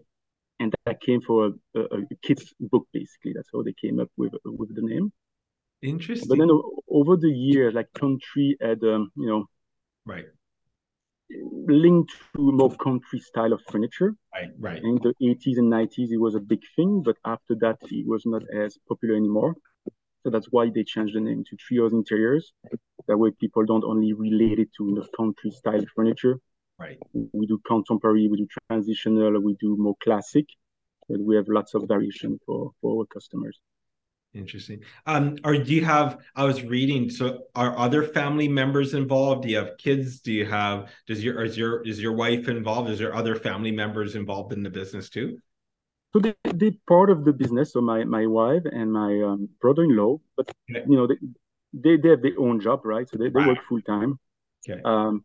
And 0.58 0.74
that 0.86 1.00
came 1.00 1.20
for 1.20 1.46
a, 1.46 1.78
a, 1.78 1.82
a 1.82 2.17
kid's 2.22 2.55
book, 2.60 2.86
basically. 2.93 3.32
That's 3.34 3.48
how 3.52 3.62
they 3.62 3.74
came 3.74 3.98
up 3.98 4.08
with 4.17 4.32
with 4.44 4.74
the 4.74 4.82
name. 4.82 5.12
Interesting. 5.82 6.29
But 6.29 6.39
then 6.39 6.51
over 6.89 7.17
the 7.17 7.31
years, 7.31 7.74
like 7.74 7.93
country 7.93 8.56
had, 8.60 8.82
um, 8.84 9.10
you 9.17 9.27
know, 9.27 9.46
right, 10.06 10.27
linked 11.67 12.12
to 12.36 12.53
more 12.53 12.74
country 12.77 13.19
style 13.19 13.53
of 13.53 13.62
furniture. 13.70 14.15
Right, 14.34 14.51
right. 14.58 14.82
In 14.82 14.96
the 15.03 15.15
80s 15.20 15.58
and 15.58 15.72
90s, 15.72 16.10
it 16.10 16.20
was 16.20 16.34
a 16.34 16.41
big 16.41 16.60
thing, 16.77 17.03
but 17.05 17.17
after 17.24 17.55
that, 17.56 17.79
it 17.82 18.06
was 18.06 18.22
not 18.27 18.43
as 18.55 18.79
popular 18.89 19.17
anymore. 19.17 19.55
So 20.22 20.31
that's 20.31 20.46
why 20.51 20.70
they 20.72 20.84
changed 20.84 21.17
the 21.17 21.20
name 21.20 21.44
to 21.48 21.56
Treehouse 21.56 21.93
Interiors. 21.93 22.53
That 23.08 23.19
way, 23.19 23.31
people 23.41 23.65
don't 23.65 23.84
only 23.84 24.12
relate 24.12 24.60
it 24.60 24.69
to 24.79 24.94
the 24.94 25.06
country 25.17 25.51
style 25.51 25.84
furniture. 25.96 26.39
Right. 26.79 26.98
We 27.12 27.46
do 27.46 27.60
contemporary, 27.67 28.29
we 28.29 28.39
do 28.39 28.46
transitional, 28.69 29.41
we 29.41 29.56
do 29.60 29.77
more 29.77 29.96
classic, 30.03 30.46
but 31.08 31.20
we 31.20 31.36
have 31.36 31.48
lots 31.48 31.74
of 31.74 31.89
variation 31.89 32.39
for 32.46 32.70
for 32.81 33.01
our 33.01 33.06
customers. 33.06 33.58
Interesting. 34.34 34.81
Um, 35.05 35.36
or 35.44 35.58
do 35.58 35.74
you 35.74 35.84
have? 35.84 36.19
I 36.34 36.44
was 36.44 36.62
reading. 36.62 37.10
So, 37.10 37.44
are 37.55 37.77
other 37.77 38.03
family 38.03 38.48
members 38.48 38.94
involved? 38.94 39.43
Do 39.43 39.51
you 39.51 39.58
have 39.58 39.77
kids? 39.77 40.20
Do 40.20 40.32
you 40.32 40.46
have? 40.46 40.89
Does 41.06 41.22
your 41.22 41.44
is 41.44 41.58
your 41.58 41.86
is 41.86 42.01
your 42.01 42.12
wife 42.12 42.48
involved? 42.48 42.89
Is 42.89 42.98
there 42.98 43.15
other 43.15 43.36
family 43.36 43.70
members 43.72 44.15
involved 44.15 44.55
in 44.55 44.62
the 44.62 44.70
business 44.70 45.10
too? 45.10 45.39
So 46.15 46.20
they 46.20 46.34
they 46.55 46.70
part 46.89 47.10
of 47.10 47.27
the 47.27 47.32
business. 47.32 47.74
So 47.74 47.82
my 47.82 48.05
my 48.05 48.27
wife 48.27 48.62
and 48.65 48.91
my 48.91 49.20
um, 49.20 49.51
brother-in-law, 49.60 50.19
but 50.36 50.51
okay. 50.70 50.82
you 50.89 50.96
know 50.96 51.06
they, 51.06 51.17
they 51.74 51.96
they 51.98 52.08
have 52.08 52.22
their 52.22 52.39
own 52.39 52.58
job, 52.58 52.86
right? 52.86 53.06
So 53.08 53.19
they, 53.19 53.29
they 53.29 53.46
work 53.46 53.58
full 53.69 53.82
time. 53.82 54.19
Okay. 54.67 54.81
Um, 54.82 55.24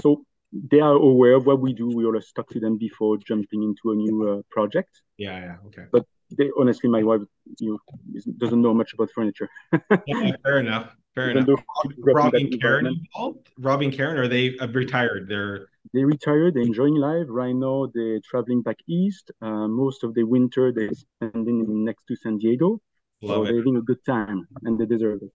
so 0.00 0.24
they 0.52 0.80
are 0.80 0.94
aware 0.94 1.34
of 1.34 1.46
what 1.46 1.60
we 1.60 1.72
do. 1.72 1.88
We 1.88 2.04
always 2.04 2.30
talk 2.30 2.48
to 2.50 2.60
them 2.60 2.78
before 2.78 3.18
jumping 3.18 3.64
into 3.64 3.90
a 3.90 3.96
new 3.96 4.28
uh, 4.28 4.42
project. 4.50 5.02
Yeah, 5.16 5.38
yeah, 5.40 5.56
okay. 5.66 5.86
But 5.90 6.06
they, 6.36 6.50
honestly, 6.58 6.88
my 6.88 7.02
wife 7.02 7.22
you 7.58 7.72
know, 7.72 8.32
doesn't 8.38 8.60
know 8.60 8.74
much 8.74 8.92
about 8.94 9.10
furniture. 9.14 9.48
yeah, 10.06 10.32
fair 10.42 10.58
enough. 10.58 10.94
Fair 11.14 11.30
enough. 11.30 11.60
Rob, 11.98 12.34
and 12.34 12.60
Karen 12.60 12.86
involved? 12.86 13.48
Rob 13.58 13.82
and 13.82 13.92
Karen, 13.92 14.18
are 14.18 14.26
they 14.26 14.56
uh, 14.58 14.66
retired? 14.68 15.28
They're 15.28 15.68
they 15.92 16.04
retired. 16.04 16.54
They're 16.54 16.62
enjoying 16.62 16.96
life 16.96 17.26
right 17.28 17.54
now. 17.54 17.88
They're 17.94 18.20
traveling 18.20 18.62
back 18.62 18.78
east. 18.88 19.30
Uh, 19.40 19.68
most 19.68 20.02
of 20.02 20.14
the 20.14 20.24
winter 20.24 20.72
they're 20.72 20.90
spending 20.92 21.84
next 21.84 22.06
to 22.08 22.16
San 22.16 22.38
Diego. 22.38 22.80
Love 23.22 23.36
so 23.36 23.42
it. 23.42 23.46
they're 23.46 23.56
having 23.58 23.76
a 23.76 23.82
good 23.82 24.04
time, 24.04 24.48
and 24.62 24.78
they 24.78 24.86
deserve 24.86 25.20
it. 25.22 25.30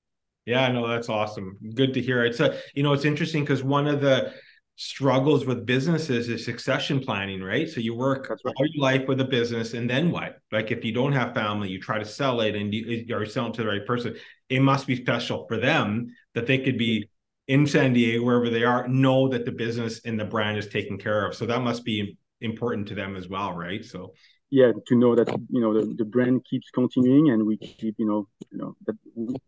Yeah, 0.45 0.69
no, 0.71 0.87
that's 0.87 1.09
awesome. 1.09 1.57
Good 1.75 1.93
to 1.93 2.01
hear. 2.01 2.25
It's 2.25 2.39
a 2.39 2.57
you 2.73 2.83
know 2.83 2.91
it's 2.91 3.05
interesting 3.05 3.43
because 3.43 3.63
one 3.63 3.87
of 3.87 4.01
the 4.01 4.33
struggles 4.79 5.45
with 5.45 5.65
businesses 5.65 6.29
is 6.29 6.45
succession 6.45 7.01
planning, 7.01 7.43
right? 7.43 7.69
So 7.69 7.81
you 7.81 7.93
work 7.93 8.29
right. 8.29 8.53
all 8.55 8.65
your 8.65 8.81
life 8.81 9.09
with 9.09 9.19
a 9.19 9.25
business, 9.25 9.73
and 9.73 9.89
then 9.89 10.09
what? 10.09 10.39
Like 10.53 10.71
if 10.71 10.85
you 10.85 10.93
don't 10.93 11.11
have 11.11 11.33
family, 11.33 11.67
you 11.67 11.81
try 11.81 11.99
to 11.99 12.05
sell 12.05 12.39
it, 12.39 12.55
and 12.55 12.73
you, 12.73 13.13
are 13.13 13.25
selling 13.25 13.51
to 13.53 13.63
the 13.63 13.67
right 13.67 13.85
person. 13.85 14.15
It 14.47 14.61
must 14.61 14.87
be 14.87 14.95
special 14.95 15.45
for 15.49 15.57
them 15.57 16.15
that 16.33 16.47
they 16.47 16.59
could 16.59 16.77
be 16.77 17.09
in 17.49 17.67
San 17.67 17.91
Diego, 17.91 18.23
wherever 18.23 18.49
they 18.49 18.63
are, 18.63 18.87
know 18.87 19.27
that 19.27 19.43
the 19.43 19.51
business 19.51 19.99
and 20.05 20.17
the 20.17 20.23
brand 20.23 20.57
is 20.57 20.67
taken 20.67 20.97
care 20.97 21.25
of. 21.25 21.35
So 21.35 21.45
that 21.47 21.61
must 21.61 21.83
be 21.83 22.17
important 22.39 22.87
to 22.87 22.95
them 22.95 23.17
as 23.17 23.27
well, 23.27 23.51
right? 23.51 23.83
So 23.83 24.13
yeah, 24.49 24.71
to 24.87 24.95
know 24.95 25.13
that 25.13 25.27
you 25.49 25.59
know 25.59 25.73
the, 25.73 25.93
the 25.93 26.05
brand 26.05 26.45
keeps 26.49 26.69
continuing, 26.69 27.31
and 27.31 27.45
we 27.45 27.57
keep 27.57 27.95
you 27.97 28.05
know 28.05 28.29
you 28.49 28.57
know 28.57 28.77
that 28.87 28.95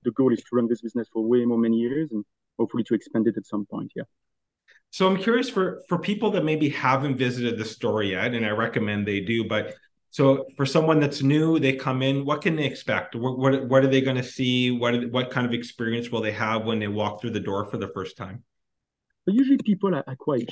the 0.04 0.12
goal 0.12 0.34
is 0.34 0.40
to 0.40 0.50
run 0.52 0.68
this 0.68 0.82
business 0.82 1.08
for 1.14 1.24
way 1.24 1.46
more 1.46 1.58
many 1.58 1.78
years, 1.78 2.12
and 2.12 2.26
hopefully 2.60 2.84
to 2.84 2.96
expand 2.96 3.28
it 3.28 3.38
at 3.38 3.46
some 3.46 3.66
point. 3.66 3.94
Yeah. 3.96 4.04
So 4.91 5.07
I'm 5.07 5.17
curious 5.17 5.50
for 5.50 5.83
for 5.88 5.98
people 5.98 6.31
that 6.31 6.43
maybe 6.43 6.69
haven't 6.69 7.15
visited 7.15 7.57
the 7.57 7.63
store 7.65 8.03
yet, 8.03 8.33
and 8.33 8.45
I 8.45 8.50
recommend 8.50 9.07
they 9.07 9.21
do. 9.21 9.45
But 9.48 9.74
so 10.10 10.45
for 10.57 10.65
someone 10.65 11.00
that's 11.00 11.21
new, 11.21 11.60
they 11.60 11.74
come 11.74 12.01
in. 12.01 12.25
What 12.25 12.41
can 12.41 12.57
they 12.57 12.65
expect? 12.65 13.15
What 13.15 13.38
what, 13.38 13.65
what 13.69 13.83
are 13.86 13.88
they 13.88 14.01
going 14.01 14.17
to 14.17 14.24
see? 14.24 14.69
What 14.69 15.10
what 15.10 15.31
kind 15.31 15.48
of 15.48 15.53
experience 15.53 16.10
will 16.12 16.21
they 16.21 16.33
have 16.33 16.65
when 16.65 16.79
they 16.79 16.89
walk 16.89 17.21
through 17.21 17.31
the 17.31 17.39
door 17.39 17.65
for 17.65 17.77
the 17.77 17.88
first 17.88 18.17
time? 18.17 18.43
But 19.25 19.36
usually, 19.36 19.60
people 19.63 19.95
are, 19.95 20.03
are 20.07 20.15
quite 20.17 20.50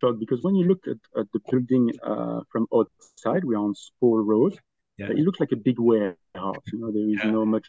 shocked 0.00 0.18
because 0.18 0.42
when 0.42 0.54
you 0.54 0.66
look 0.66 0.86
at, 0.86 1.20
at 1.20 1.26
the 1.34 1.40
building 1.50 1.92
uh, 2.02 2.40
from 2.50 2.66
outside, 2.74 3.44
we're 3.44 3.58
on 3.58 3.74
Spall 3.74 4.24
Road. 4.24 4.58
Yeah. 4.96 5.10
It 5.10 5.18
looks 5.18 5.38
like 5.38 5.52
a 5.52 5.56
big 5.56 5.78
warehouse. 5.78 6.64
You 6.72 6.78
know, 6.80 6.90
there 6.90 7.08
is 7.10 7.20
yeah. 7.22 7.30
no 7.30 7.44
much. 7.44 7.68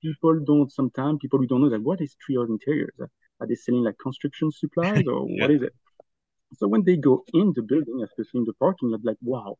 People 0.00 0.40
don't 0.44 0.70
sometimes 0.70 1.18
people 1.20 1.40
who 1.40 1.46
don't 1.48 1.60
know 1.60 1.70
that 1.70 1.82
what 1.82 2.00
is 2.00 2.14
Treehouse 2.22 2.48
Interiors 2.48 2.90
are 3.40 3.46
they 3.46 3.54
selling 3.54 3.84
like 3.84 3.96
construction 4.02 4.50
supplies 4.50 5.04
or 5.06 5.26
yeah. 5.28 5.40
what 5.42 5.50
is 5.50 5.62
it? 5.62 5.74
So 6.58 6.68
when 6.68 6.84
they 6.84 6.96
go 6.96 7.24
in 7.32 7.52
the 7.56 7.62
building, 7.62 8.02
especially 8.04 8.40
in 8.40 8.44
the 8.44 8.52
parking 8.54 8.90
lot, 8.90 9.00
like, 9.04 9.16
wow, 9.22 9.56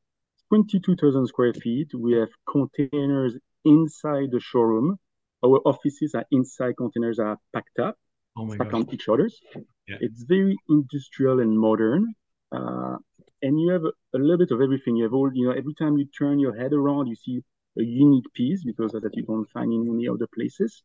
22,000 0.52 1.26
square 1.28 1.54
feet. 1.54 1.88
We 1.94 2.12
have 2.12 2.28
containers 2.46 3.34
inside 3.64 4.28
the 4.32 4.40
showroom. 4.40 4.98
Our 5.42 5.60
offices 5.64 6.14
are 6.14 6.26
inside 6.30 6.76
containers 6.76 7.18
are 7.18 7.38
packed 7.54 7.78
up, 7.78 7.96
oh 8.36 8.52
stacked 8.54 8.74
on 8.74 8.86
each 8.92 9.08
other's. 9.08 9.40
Yeah. 9.88 9.96
It's 10.00 10.24
very 10.24 10.54
industrial 10.68 11.40
and 11.40 11.58
modern. 11.58 12.14
Uh, 12.54 12.96
and 13.40 13.58
you 13.58 13.72
have 13.72 13.84
a, 13.84 13.92
a, 14.14 14.18
little 14.18 14.36
bit 14.36 14.50
of 14.50 14.60
everything. 14.60 14.96
You 14.96 15.04
have 15.04 15.14
all, 15.14 15.30
you 15.32 15.46
know, 15.46 15.54
every 15.54 15.72
time 15.72 15.96
you 15.96 16.04
turn 16.06 16.38
your 16.38 16.54
head 16.54 16.74
around, 16.74 17.06
you 17.06 17.16
see 17.16 17.42
a 17.78 17.82
unique 17.82 18.30
piece 18.34 18.62
because 18.62 18.92
that 18.92 19.08
you 19.14 19.22
don't 19.22 19.48
find 19.50 19.72
in 19.72 19.88
any 19.94 20.06
other 20.06 20.28
places 20.34 20.82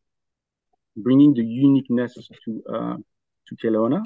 bringing 0.96 1.34
the 1.34 1.44
uniqueness 1.44 2.14
to 2.44 2.62
uh, 2.72 2.96
to 3.48 3.56
Kelowna. 3.56 4.04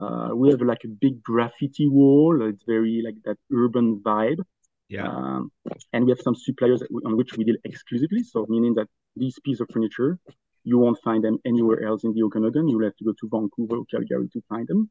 Uh, 0.00 0.34
we 0.34 0.50
have 0.50 0.60
like 0.60 0.84
a 0.84 0.88
big 0.88 1.22
graffiti 1.22 1.88
wall. 1.88 2.42
It's 2.48 2.64
very 2.66 3.02
like 3.04 3.16
that 3.24 3.38
urban 3.52 4.00
vibe. 4.00 4.40
Yeah. 4.88 5.06
Um, 5.06 5.52
and 5.92 6.04
we 6.04 6.10
have 6.10 6.20
some 6.20 6.34
suppliers 6.34 6.82
on 7.06 7.16
which 7.16 7.36
we 7.36 7.44
deal 7.44 7.56
exclusively. 7.64 8.22
So 8.24 8.46
meaning 8.48 8.74
that 8.74 8.88
these 9.16 9.38
pieces 9.44 9.60
of 9.60 9.68
furniture, 9.72 10.18
you 10.64 10.78
won't 10.78 10.98
find 11.02 11.22
them 11.24 11.38
anywhere 11.44 11.84
else 11.86 12.04
in 12.04 12.12
the 12.14 12.22
Okanagan. 12.24 12.68
You'll 12.68 12.84
have 12.84 12.96
to 12.96 13.04
go 13.04 13.12
to 13.12 13.28
Vancouver 13.28 13.76
or 13.76 13.84
Calgary 13.86 14.28
to 14.32 14.42
find 14.48 14.66
them. 14.66 14.90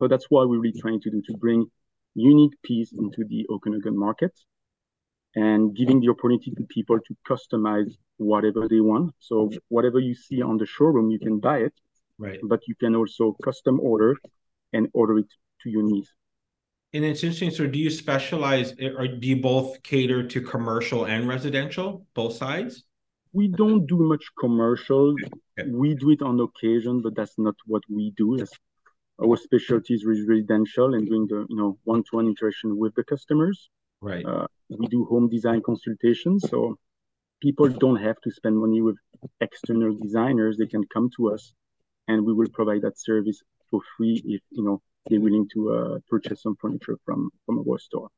So 0.00 0.08
that's 0.08 0.26
what 0.30 0.48
we're 0.48 0.58
really 0.58 0.80
trying 0.80 1.00
to 1.02 1.10
do 1.10 1.22
to 1.22 1.36
bring 1.36 1.70
unique 2.14 2.60
piece 2.62 2.92
into 2.92 3.24
the 3.28 3.46
Okanagan 3.50 3.96
market 3.96 4.32
and 5.34 5.76
giving 5.76 6.00
the 6.00 6.08
opportunity 6.08 6.50
to 6.52 6.62
people 6.64 6.98
to 6.98 7.16
customize 7.28 7.90
whatever 8.16 8.68
they 8.68 8.80
want. 8.80 9.14
So 9.18 9.50
whatever 9.68 9.98
you 9.98 10.14
see 10.14 10.42
on 10.42 10.56
the 10.56 10.66
showroom, 10.66 11.10
you 11.10 11.18
can 11.18 11.38
buy 11.38 11.58
it, 11.58 11.74
right? 12.18 12.40
But 12.42 12.60
you 12.66 12.74
can 12.74 12.94
also 12.96 13.36
custom 13.42 13.80
order 13.80 14.16
and 14.72 14.88
order 14.92 15.18
it 15.18 15.30
to 15.62 15.70
your 15.70 15.82
needs. 15.82 16.12
And 16.94 17.04
it's 17.04 17.22
interesting. 17.22 17.50
So 17.50 17.66
do 17.66 17.78
you 17.78 17.90
specialize 17.90 18.72
eh, 18.80 18.88
or 18.96 19.06
do 19.06 19.28
you 19.28 19.36
both 19.36 19.82
cater 19.82 20.26
to 20.26 20.40
commercial 20.40 21.04
and 21.04 21.28
residential, 21.28 22.06
both 22.14 22.34
sides? 22.34 22.84
We 23.32 23.48
don't 23.48 23.86
do 23.86 23.98
much 23.98 24.24
commercial. 24.40 25.14
Okay. 25.60 25.68
We 25.70 25.94
do 25.94 26.10
it 26.10 26.22
on 26.22 26.40
occasion, 26.40 27.02
but 27.02 27.14
that's 27.14 27.38
not 27.38 27.56
what 27.66 27.82
we 27.90 28.12
do. 28.16 28.38
That's 28.38 28.52
our 29.22 29.36
specialty 29.36 29.94
is 29.94 30.04
residential 30.06 30.94
and 30.94 31.06
doing 31.06 31.26
the 31.26 31.44
you 31.48 31.56
know 31.56 31.78
one-to-one 31.84 32.26
interaction 32.26 32.78
with 32.78 32.94
the 32.94 33.04
customers. 33.04 33.68
Right. 34.00 34.24
Uh, 34.24 34.46
we 34.68 34.86
do 34.86 35.04
home 35.04 35.28
design 35.28 35.62
consultations, 35.62 36.44
so 36.48 36.78
people 37.40 37.68
don't 37.68 37.96
have 37.96 38.20
to 38.22 38.30
spend 38.30 38.56
money 38.56 38.80
with 38.80 38.96
external 39.40 39.94
designers. 39.94 40.56
They 40.56 40.66
can 40.66 40.84
come 40.92 41.10
to 41.16 41.32
us, 41.32 41.52
and 42.06 42.24
we 42.24 42.32
will 42.32 42.48
provide 42.52 42.82
that 42.82 42.98
service 42.98 43.42
for 43.70 43.80
free 43.96 44.22
if 44.24 44.40
you 44.50 44.64
know 44.64 44.80
they're 45.08 45.20
willing 45.20 45.48
to 45.54 45.72
uh, 45.72 45.98
purchase 46.08 46.42
some 46.42 46.56
furniture 46.60 46.96
from 47.04 47.30
from 47.44 47.58
our 47.58 47.78
store. 47.78 48.08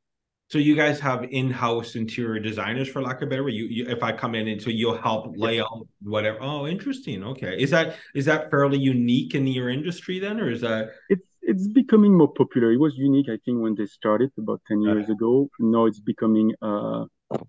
So 0.49 0.57
you 0.57 0.75
guys 0.75 0.99
have 0.99 1.23
in-house 1.23 1.95
interior 1.95 2.41
designers, 2.41 2.89
for 2.89 3.01
lack 3.01 3.21
of 3.21 3.23
a 3.23 3.25
better 3.27 3.43
word. 3.43 3.53
You, 3.53 3.67
you, 3.67 3.85
if 3.87 4.03
I 4.03 4.11
come 4.11 4.35
in 4.35 4.49
and 4.49 4.61
so 4.61 4.69
you'll 4.69 4.97
help 4.97 5.33
lay 5.37 5.61
out 5.61 5.87
whatever. 6.01 6.39
Oh, 6.41 6.67
interesting. 6.67 7.23
Okay, 7.23 7.55
is 7.57 7.69
that 7.69 7.95
is 8.13 8.25
that 8.25 8.51
fairly 8.51 8.77
unique 8.77 9.33
in 9.33 9.47
your 9.47 9.69
industry 9.69 10.19
then, 10.19 10.41
or 10.41 10.51
is 10.51 10.59
that? 10.61 10.89
It's 11.09 11.25
it's 11.41 11.67
becoming 11.67 12.17
more 12.17 12.31
popular. 12.31 12.71
It 12.71 12.79
was 12.79 12.95
unique, 12.97 13.29
I 13.29 13.37
think, 13.43 13.61
when 13.61 13.75
they 13.75 13.85
started 13.85 14.31
about 14.37 14.61
ten 14.67 14.81
years 14.81 15.09
ago. 15.09 15.49
Now 15.59 15.85
it's 15.85 15.99
becoming 15.99 16.53
uh, 16.61 17.05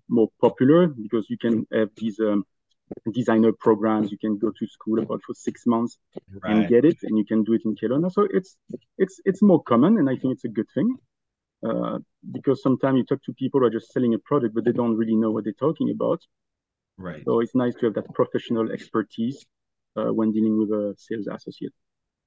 more 0.09 0.29
popular 0.41 0.87
because 0.87 1.27
you 1.29 1.37
can 1.37 1.65
have 1.71 1.89
these 1.97 2.19
um, 2.19 2.43
designer 3.13 3.51
programs. 3.59 4.11
You 4.11 4.17
can 4.17 4.37
go 4.37 4.51
to 4.51 4.67
school 4.67 4.99
about 4.99 5.21
for 5.25 5.33
six 5.33 5.65
months 5.65 5.97
right. 6.41 6.51
and 6.51 6.67
get 6.67 6.85
it, 6.85 6.97
and 7.03 7.17
you 7.17 7.25
can 7.25 7.43
do 7.43 7.53
it 7.53 7.61
in 7.65 7.75
Kelowna. 7.75 8.11
So 8.11 8.27
it's 8.29 8.57
it's 8.97 9.19
it's 9.25 9.41
more 9.41 9.61
common, 9.63 9.97
and 9.97 10.09
I 10.09 10.15
think 10.15 10.33
it's 10.33 10.45
a 10.45 10.49
good 10.49 10.67
thing. 10.73 10.95
Uh, 11.65 11.99
because 12.31 12.61
sometimes 12.61 12.97
you 12.97 13.05
talk 13.05 13.23
to 13.23 13.33
people 13.33 13.61
who 13.61 13.67
are 13.67 13.69
just 13.69 13.93
selling 13.93 14.13
a 14.13 14.19
product, 14.19 14.53
but 14.53 14.65
they 14.65 14.73
don't 14.73 14.97
really 14.97 15.15
know 15.15 15.31
what 15.31 15.45
they're 15.45 15.53
talking 15.67 15.91
about. 15.91 16.19
Right. 16.97 17.23
So 17.25 17.39
it's 17.39 17.55
nice 17.55 17.73
to 17.75 17.85
have 17.85 17.95
that 17.95 18.13
professional 18.13 18.69
expertise 18.71 19.45
uh, 19.95 20.11
when 20.13 20.31
dealing 20.31 20.57
with 20.57 20.69
a 20.71 20.93
sales 20.97 21.27
associate. 21.27 21.73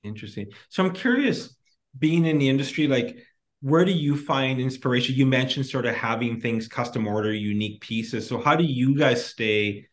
Interesting. 0.06 0.46
So 0.68 0.84
I'm 0.84 0.92
curious, 0.92 1.54
being 1.98 2.24
in 2.24 2.38
the 2.38 2.48
industry, 2.48 2.86
like 2.86 3.16
where 3.60 3.84
do 3.84 3.92
you 3.92 4.16
find 4.16 4.60
inspiration? 4.60 5.14
You 5.14 5.26
mentioned 5.26 5.66
sort 5.66 5.86
of 5.86 5.94
having 5.94 6.40
things 6.40 6.68
custom 6.68 7.06
order, 7.06 7.32
unique 7.32 7.80
pieces. 7.80 8.28
So 8.28 8.40
how 8.40 8.54
do 8.56 8.64
you 8.64 8.96
guys 8.96 9.24
stay 9.24 9.86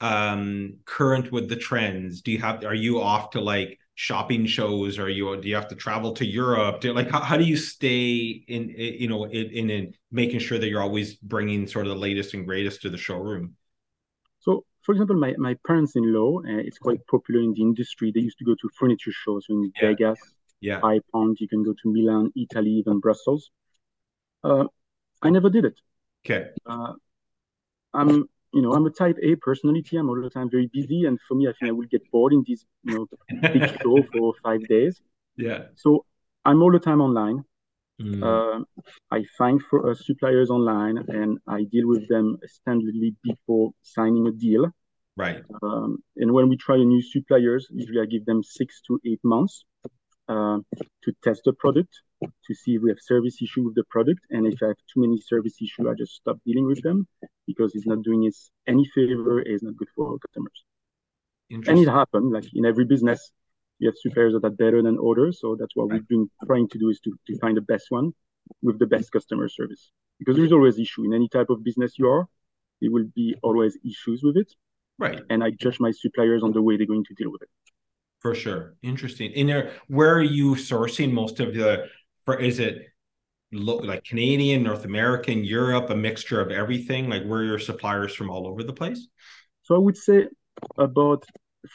um 0.00 0.76
current 0.84 1.32
with 1.32 1.48
the 1.48 1.56
trends? 1.56 2.22
Do 2.22 2.30
you 2.30 2.38
have 2.38 2.64
are 2.64 2.74
you 2.74 3.00
off 3.00 3.30
to 3.30 3.40
like 3.40 3.78
shopping 3.94 4.46
shows 4.46 4.98
or 4.98 5.08
you 5.08 5.40
do 5.40 5.48
you 5.48 5.56
have 5.56 5.66
to 5.66 5.74
travel 5.74 6.12
to 6.12 6.24
europe 6.24 6.80
do, 6.80 6.92
like 6.92 7.10
how, 7.10 7.20
how 7.20 7.36
do 7.36 7.42
you 7.42 7.56
stay 7.56 8.44
in 8.46 8.68
you 8.68 9.08
know 9.08 9.24
in, 9.24 9.68
in 9.68 9.92
making 10.12 10.38
sure 10.38 10.56
that 10.56 10.68
you're 10.68 10.80
always 10.80 11.16
bringing 11.16 11.66
sort 11.66 11.84
of 11.84 11.92
the 11.94 11.98
latest 11.98 12.32
and 12.32 12.46
greatest 12.46 12.80
to 12.80 12.90
the 12.90 12.96
showroom 12.96 13.56
for 14.88 14.92
example 14.92 15.16
my, 15.16 15.34
my 15.36 15.54
parents-in-law 15.66 16.38
uh, 16.38 16.62
it's 16.68 16.78
quite 16.78 17.06
popular 17.08 17.40
in 17.42 17.52
the 17.52 17.60
industry 17.60 18.10
they 18.10 18.20
used 18.20 18.38
to 18.38 18.44
go 18.44 18.54
to 18.54 18.70
furniture 18.78 19.12
shows 19.12 19.44
in 19.50 19.70
yeah. 19.74 19.88
vegas 19.88 20.18
yeah 20.62 20.80
high 20.80 21.00
point 21.12 21.38
you 21.42 21.48
can 21.48 21.62
go 21.62 21.74
to 21.82 21.92
milan 21.92 22.32
italy 22.34 22.70
even 22.70 22.98
brussels 22.98 23.50
uh, 24.44 24.64
i 25.20 25.28
never 25.28 25.50
did 25.50 25.66
it 25.66 25.78
okay 26.24 26.48
uh, 26.64 26.94
i'm 27.92 28.26
you 28.54 28.62
know, 28.62 28.72
I'm 28.72 28.86
a 28.86 28.90
type 28.90 29.16
A 29.22 29.36
personality. 29.36 29.98
I'm 29.98 30.08
all 30.08 30.20
the 30.20 30.30
time 30.30 30.48
very 30.50 30.68
busy. 30.72 31.04
And 31.04 31.18
for 31.28 31.34
me, 31.34 31.48
I 31.48 31.52
think 31.52 31.68
I 31.68 31.72
will 31.72 31.86
get 31.86 32.10
bored 32.10 32.32
in 32.32 32.44
this, 32.48 32.64
you 32.82 32.94
know, 32.94 33.06
big 33.52 33.62
show 33.82 34.02
for 34.10 34.32
five 34.42 34.66
days. 34.68 35.00
Yeah. 35.36 35.64
So 35.74 36.06
I'm 36.46 36.62
all 36.62 36.72
the 36.72 36.78
time 36.78 37.02
online. 37.02 37.44
Mm. 38.00 38.22
Uh, 38.22 38.64
I 39.10 39.24
find 39.36 39.60
for 39.68 39.90
uh, 39.90 39.94
suppliers 39.94 40.50
online 40.50 40.98
and 41.08 41.38
I 41.48 41.64
deal 41.64 41.88
with 41.88 42.08
them 42.08 42.38
standardly 42.46 43.16
before 43.24 43.72
signing 43.82 44.26
a 44.26 44.32
deal. 44.32 44.70
Right. 45.16 45.42
Um, 45.62 45.98
and 46.16 46.32
when 46.32 46.48
we 46.48 46.56
try 46.56 46.76
a 46.76 46.84
new 46.84 47.02
suppliers, 47.02 47.66
usually 47.70 48.00
I 48.00 48.06
give 48.06 48.24
them 48.24 48.42
six 48.44 48.80
to 48.86 49.00
eight 49.04 49.20
months 49.24 49.64
uh, 50.28 50.58
to 51.02 51.12
test 51.24 51.42
the 51.44 51.52
product, 51.54 51.92
to 52.22 52.54
see 52.54 52.76
if 52.76 52.82
we 52.82 52.90
have 52.90 53.00
service 53.00 53.42
issue 53.42 53.64
with 53.64 53.74
the 53.74 53.84
product. 53.90 54.20
And 54.30 54.46
if 54.46 54.62
I 54.62 54.68
have 54.68 54.76
too 54.92 55.00
many 55.00 55.20
service 55.20 55.56
issue, 55.60 55.90
I 55.90 55.94
just 55.98 56.14
stop 56.14 56.38
dealing 56.46 56.66
with 56.66 56.82
them 56.82 57.08
because 57.48 57.74
it's 57.74 57.86
not 57.86 58.02
doing 58.02 58.22
us 58.28 58.50
any 58.68 58.84
favor. 58.94 59.40
It's 59.40 59.64
not 59.64 59.76
good 59.76 59.88
for 59.96 60.12
our 60.12 60.18
customers. 60.18 60.64
And 61.50 61.78
it 61.78 61.88
happened, 61.88 62.30
like 62.30 62.44
in 62.54 62.66
every 62.66 62.84
business, 62.84 63.32
you 63.78 63.88
have 63.88 63.96
suppliers 63.96 64.34
that 64.34 64.44
are 64.44 64.50
better 64.50 64.82
than 64.82 64.98
others. 64.98 65.40
So 65.40 65.56
that's 65.58 65.74
what 65.74 65.90
right. 65.90 65.94
we've 65.94 66.08
been 66.08 66.30
trying 66.46 66.68
to 66.68 66.78
do 66.78 66.88
is 66.90 67.00
to, 67.00 67.14
to 67.26 67.38
find 67.38 67.56
the 67.56 67.62
best 67.62 67.86
one 67.90 68.12
with 68.62 68.78
the 68.78 68.86
best 68.86 69.12
customer 69.12 69.48
service. 69.48 69.90
Because 70.18 70.36
there's 70.36 70.52
always 70.52 70.78
issue 70.78 71.04
in 71.04 71.14
any 71.14 71.28
type 71.28 71.50
of 71.50 71.62
business 71.62 71.98
you 71.98 72.08
are, 72.08 72.26
there 72.80 72.90
will 72.90 73.06
be 73.14 73.36
always 73.42 73.78
issues 73.84 74.22
with 74.22 74.36
it. 74.36 74.52
Right. 74.98 75.20
And 75.30 75.44
I 75.44 75.50
judge 75.50 75.78
my 75.78 75.92
suppliers 75.92 76.42
on 76.42 76.52
the 76.52 76.62
way 76.62 76.76
they're 76.76 76.86
going 76.86 77.04
to 77.04 77.14
deal 77.14 77.30
with 77.30 77.42
it. 77.42 77.48
For 78.20 78.34
sure. 78.34 78.74
Interesting. 78.82 79.30
In 79.32 79.46
there, 79.46 79.72
where 79.86 80.12
are 80.12 80.22
you 80.22 80.56
sourcing 80.56 81.12
most 81.12 81.38
of 81.38 81.54
the 81.54 81.86
for 82.24 82.38
is 82.38 82.58
it 82.58 82.88
like 83.52 84.04
Canadian, 84.04 84.62
North 84.64 84.84
American, 84.84 85.44
Europe, 85.44 85.88
a 85.90 85.96
mixture 85.96 86.40
of 86.40 86.50
everything? 86.50 87.08
Like 87.08 87.24
where 87.24 87.40
are 87.40 87.44
your 87.44 87.58
suppliers 87.60 88.14
from 88.14 88.28
all 88.28 88.46
over 88.46 88.64
the 88.64 88.72
place? 88.72 89.06
So 89.62 89.76
I 89.76 89.78
would 89.78 89.96
say 89.96 90.26
about 90.76 91.24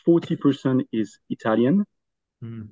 40% 0.06 0.86
is 0.92 1.18
Italian, 1.30 1.86
Mm. 2.44 2.68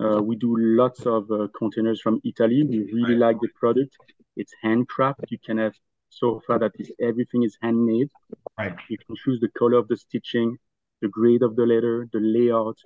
Uh, 0.00 0.22
we 0.22 0.36
do 0.36 0.54
lots 0.56 1.06
of 1.06 1.30
uh, 1.30 1.48
containers 1.56 2.00
from 2.00 2.20
Italy. 2.24 2.62
We 2.62 2.84
really 2.92 3.14
right. 3.14 3.28
like 3.28 3.40
the 3.40 3.48
product. 3.58 3.96
It's 4.36 4.52
handcraft. 4.62 5.24
You 5.28 5.38
can 5.44 5.58
have 5.58 5.74
sofa 6.08 6.58
that 6.60 6.72
is 6.78 6.92
everything 7.00 7.42
is 7.42 7.58
handmade. 7.60 8.08
Right. 8.56 8.76
You 8.88 8.98
can 8.98 9.16
choose 9.16 9.40
the 9.40 9.48
color 9.58 9.78
of 9.78 9.88
the 9.88 9.96
stitching, 9.96 10.56
the 11.02 11.08
grade 11.08 11.42
of 11.42 11.56
the 11.56 11.66
leather, 11.66 12.08
the 12.12 12.20
layout. 12.20 12.78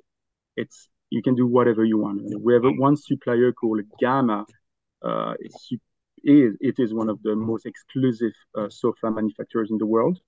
It's 0.56 0.88
you 1.10 1.22
can 1.22 1.34
do 1.34 1.46
whatever 1.46 1.84
you 1.84 1.98
want. 1.98 2.22
We 2.40 2.54
have 2.54 2.62
one 2.64 2.96
supplier 2.96 3.52
called 3.52 3.82
Gamma. 4.00 4.46
Uh, 5.02 5.34
it's 5.40 5.70
is 6.24 6.56
it 6.60 6.76
is 6.78 6.94
one 6.94 7.10
of 7.10 7.22
the 7.22 7.34
most 7.34 7.66
exclusive 7.66 8.32
uh, 8.56 8.68
sofa 8.70 9.10
manufacturers 9.10 9.70
in 9.70 9.78
the 9.78 9.86
world. 9.86 10.18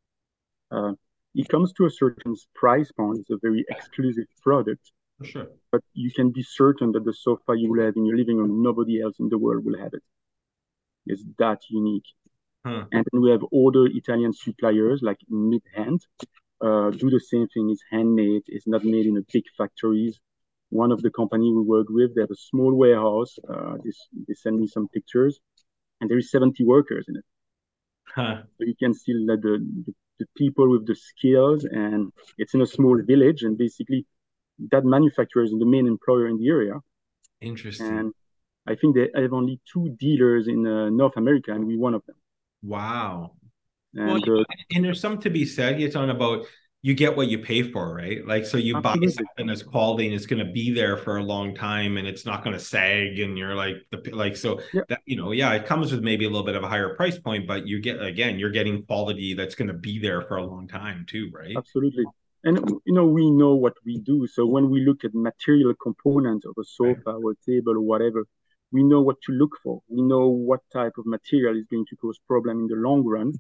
Uh, 0.71 0.93
it 1.35 1.49
comes 1.49 1.73
to 1.75 1.87
a 1.87 1.91
certain 1.91 2.35
price 2.55 2.91
point. 2.93 3.21
It's 3.21 3.31
a 3.31 3.39
very 3.41 3.65
exclusive 3.71 4.27
product. 4.43 4.93
Sure. 5.25 5.47
But 5.73 5.83
you 5.93 6.11
can 6.11 6.31
be 6.31 6.43
certain 6.43 6.93
that 6.93 7.05
the 7.05 7.13
sofa 7.13 7.55
you 7.57 7.71
will 7.71 7.85
have 7.85 7.97
in 7.97 8.07
your 8.07 8.17
living 8.17 8.37
room, 8.37 8.63
nobody 8.63 9.01
else 9.01 9.17
in 9.19 9.29
the 9.29 9.39
world 9.39 9.65
will 9.65 9.79
have 9.79 9.93
it. 9.93 10.03
It's 11.07 11.25
that 11.39 11.61
unique. 11.69 12.07
Hmm. 12.65 12.83
And 12.93 13.05
we 13.13 13.31
have 13.31 13.43
other 13.45 13.87
Italian 13.87 14.33
suppliers 14.33 15.01
like 15.03 15.19
Midhand, 15.31 16.01
uh, 16.61 16.91
do 16.91 17.11
the 17.11 17.21
same 17.21 17.47
thing. 17.49 17.71
It's 17.71 17.83
handmade. 17.91 18.43
It's 18.47 18.67
not 18.67 18.85
made 18.85 19.07
in 19.07 19.17
a 19.19 19.23
big 19.33 19.45
factories. 19.59 20.19
One 20.71 20.93
of 20.93 21.03
the 21.03 21.11
company 21.11 21.53
we 21.53 21.63
work 21.63 21.89
with, 21.91 22.15
they 22.15 22.23
have 22.23 22.31
a 22.31 22.37
small 22.51 22.75
warehouse. 22.75 23.37
Uh, 23.49 23.77
this, 23.85 23.97
they 24.27 24.35
send 24.35 24.59
me 24.59 24.67
some 24.67 24.89
pictures, 24.89 25.41
and 26.01 26.11
there 26.11 26.19
is 26.19 26.31
70 26.31 26.65
workers 26.65 27.05
in 27.09 27.17
it. 27.17 27.25
Huh. 28.15 28.43
So 28.57 28.65
you 28.65 28.75
can 28.79 28.95
see 28.95 29.13
that 29.27 29.43
the, 29.43 29.59
the, 29.87 29.95
the 30.21 30.27
people 30.37 30.71
with 30.71 30.87
the 30.87 30.95
skills, 30.95 31.65
and 31.65 32.13
it's 32.39 32.55
in 32.55 32.63
a 32.63 32.67
small 32.67 33.01
village, 33.03 33.43
and 33.43 33.59
basically 33.59 34.07
that 34.71 34.85
manufacturer 34.85 35.43
is 35.43 35.51
the 35.51 35.67
main 35.67 35.87
employer 35.87 36.29
in 36.29 36.39
the 36.39 36.49
area. 36.49 36.75
Interesting. 37.41 37.87
And 37.87 38.15
I 38.67 38.75
think 38.75 38.97
they 38.97 39.09
have 39.21 39.33
only 39.33 39.61
two 39.71 39.95
dealers 39.99 40.49
in 40.49 40.67
uh, 40.67 40.89
North 40.91 41.17
America, 41.17 41.53
and 41.53 41.67
we 41.67 41.77
one 41.77 41.95
of 41.95 42.05
them. 42.07 42.17
Wow. 42.63 43.33
And, 43.95 44.25
well, 44.27 44.41
uh, 44.41 44.45
and 44.75 44.85
there's 44.85 45.01
something 45.01 45.21
to 45.23 45.31
be 45.31 45.45
said, 45.45 45.81
It's 45.81 45.97
on 45.97 46.11
about 46.11 46.47
you 46.85 46.93
get 46.93 47.17
what 47.17 47.29
you 47.29 47.39
pay 47.39 47.63
for, 47.63 47.95
right? 47.95 48.27
Like, 48.27 48.45
so 48.45 48.59
you 48.59 48.77
absolutely. 48.77 49.07
buy 49.07 49.13
something 49.13 49.47
that's 49.47 49.63
quality 49.63 50.05
and 50.05 50.15
it's 50.15 50.27
going 50.27 50.45
to 50.45 50.53
be 50.53 50.71
there 50.71 50.99
for 50.99 51.17
a 51.17 51.23
long 51.23 51.55
time 51.55 51.97
and 51.97 52.07
it's 52.07 52.27
not 52.27 52.45
going 52.45 52.53
to 52.53 52.63
sag. 52.63 53.19
And 53.21 53.39
you're 53.39 53.55
like, 53.55 53.77
the 53.91 54.11
like, 54.15 54.37
so 54.37 54.61
that, 54.91 55.01
you 55.07 55.17
know, 55.17 55.33
yeah, 55.33 55.51
it 55.55 55.65
comes 55.65 55.93
with 55.93 56.03
maybe 56.03 56.27
a 56.27 56.29
little 56.29 56.45
bit 56.45 56.57
of 56.57 56.63
a 56.63 56.69
higher 56.69 56.95
price 56.95 57.19
point, 57.19 57.47
but 57.47 57.67
you 57.67 57.81
get, 57.81 58.03
again, 58.03 58.39
you're 58.39 58.51
getting 58.51 58.85
quality 58.85 59.33
that's 59.33 59.55
going 59.55 59.69
to 59.69 59.75
be 59.75 59.99
there 59.99 60.21
for 60.21 60.37
a 60.37 60.45
long 60.45 60.69
time 60.69 61.07
too, 61.09 61.31
right? 61.33 61.55
Absolutely. 61.57 62.05
And, 62.45 62.59
you 62.85 62.93
know, 62.93 63.07
we 63.07 63.31
know 63.31 63.55
what 63.55 63.73
we 63.87 63.99
do. 63.99 64.27
So 64.27 64.45
when 64.45 64.69
we 64.69 64.85
look 64.85 65.03
at 65.03 65.15
material 65.15 65.73
components 65.83 66.45
of 66.45 66.55
a 66.61 66.65
sofa 66.65 67.13
or 67.13 67.33
a 67.33 67.51
table 67.51 67.73
or 67.77 67.81
whatever, 67.81 68.27
we 68.71 68.83
know 68.83 69.01
what 69.01 69.17
to 69.23 69.33
look 69.33 69.57
for. 69.63 69.81
We 69.89 70.03
know 70.03 70.29
what 70.29 70.61
type 70.71 70.93
of 70.99 71.07
material 71.07 71.57
is 71.57 71.65
going 71.71 71.87
to 71.89 71.97
cause 71.97 72.21
problem 72.29 72.61
in 72.61 72.67
the 72.67 72.77
long 72.77 73.03
run. 73.03 73.33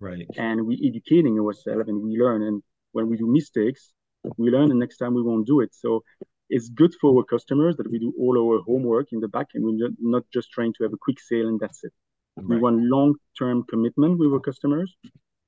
Right. 0.00 0.26
And 0.36 0.66
we 0.66 0.74
educating 0.84 1.38
ourselves 1.38 1.88
and 1.88 2.02
we 2.02 2.18
learn. 2.18 2.42
And 2.42 2.62
when 2.92 3.08
we 3.08 3.16
do 3.16 3.26
mistakes, 3.28 3.92
we 4.36 4.50
learn 4.50 4.70
and 4.70 4.80
next 4.80 4.96
time 4.96 5.14
we 5.14 5.22
won't 5.22 5.46
do 5.46 5.60
it. 5.60 5.72
So 5.72 6.02
it's 6.50 6.68
good 6.68 6.94
for 7.00 7.16
our 7.16 7.24
customers 7.24 7.76
that 7.76 7.88
we 7.88 8.00
do 8.00 8.12
all 8.18 8.36
our 8.38 8.60
homework 8.62 9.12
in 9.12 9.20
the 9.20 9.28
back 9.28 9.48
and 9.54 9.64
we're 9.64 9.90
not 10.00 10.24
just 10.32 10.50
trying 10.50 10.72
to 10.74 10.84
have 10.84 10.92
a 10.92 10.98
quick 11.00 11.20
sale 11.20 11.46
and 11.46 11.60
that's 11.60 11.84
it. 11.84 11.92
Right. 12.36 12.48
We 12.48 12.58
want 12.58 12.82
long-term 12.82 13.64
commitment 13.68 14.18
with 14.18 14.32
our 14.32 14.40
customers. 14.40 14.96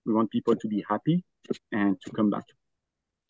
We 0.07 0.12
want 0.12 0.31
people 0.31 0.55
to 0.55 0.69
be 0.69 0.85
happy 0.88 1.25
and 1.73 2.00
to 2.02 2.11
come 2.12 2.31
back. 2.31 2.45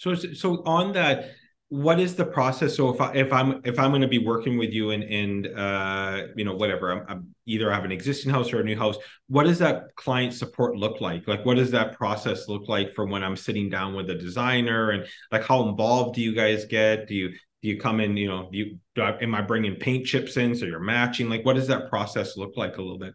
So, 0.00 0.14
so 0.14 0.62
on 0.64 0.94
that, 0.94 1.32
what 1.68 2.00
is 2.00 2.16
the 2.16 2.24
process? 2.24 2.74
So 2.74 2.88
if 2.88 3.00
I 3.00 3.12
if 3.12 3.32
I'm 3.32 3.60
if 3.64 3.78
I'm 3.78 3.90
going 3.90 4.00
to 4.00 4.08
be 4.08 4.18
working 4.18 4.56
with 4.56 4.70
you 4.70 4.90
and 4.90 5.04
and 5.04 5.46
uh 5.46 6.22
you 6.34 6.44
know 6.44 6.54
whatever 6.54 6.90
I'm, 6.90 7.04
I'm, 7.06 7.34
either 7.46 7.70
have 7.70 7.84
an 7.84 7.92
existing 7.92 8.32
house 8.32 8.52
or 8.52 8.60
a 8.60 8.64
new 8.64 8.76
house 8.76 8.96
what 9.28 9.44
does 9.44 9.58
that 9.58 9.94
client 9.96 10.32
support 10.32 10.76
look 10.76 11.00
like? 11.00 11.28
Like 11.28 11.44
what 11.44 11.56
does 11.56 11.70
that 11.72 11.96
process 11.96 12.48
look 12.48 12.68
like 12.68 12.92
from 12.92 13.10
when 13.10 13.22
I'm 13.22 13.36
sitting 13.36 13.68
down 13.68 13.94
with 13.94 14.10
a 14.10 14.14
designer 14.14 14.90
and 14.90 15.06
like 15.30 15.44
how 15.44 15.68
involved 15.68 16.16
do 16.16 16.22
you 16.22 16.34
guys 16.34 16.64
get? 16.64 17.06
Do 17.06 17.14
you 17.14 17.28
do 17.28 17.68
you 17.68 17.78
come 17.78 18.00
in 18.00 18.16
you 18.16 18.28
know 18.28 18.48
do 18.50 18.58
you 18.58 18.78
do 18.94 19.02
I, 19.02 19.18
am 19.20 19.34
I 19.34 19.42
bringing 19.42 19.76
paint 19.76 20.06
chips 20.06 20.38
in 20.38 20.56
so 20.56 20.64
you're 20.64 20.80
matching? 20.80 21.28
Like 21.28 21.44
what 21.44 21.56
does 21.56 21.68
that 21.68 21.90
process 21.90 22.38
look 22.38 22.56
like 22.56 22.78
a 22.78 22.82
little 22.82 22.98
bit? 22.98 23.14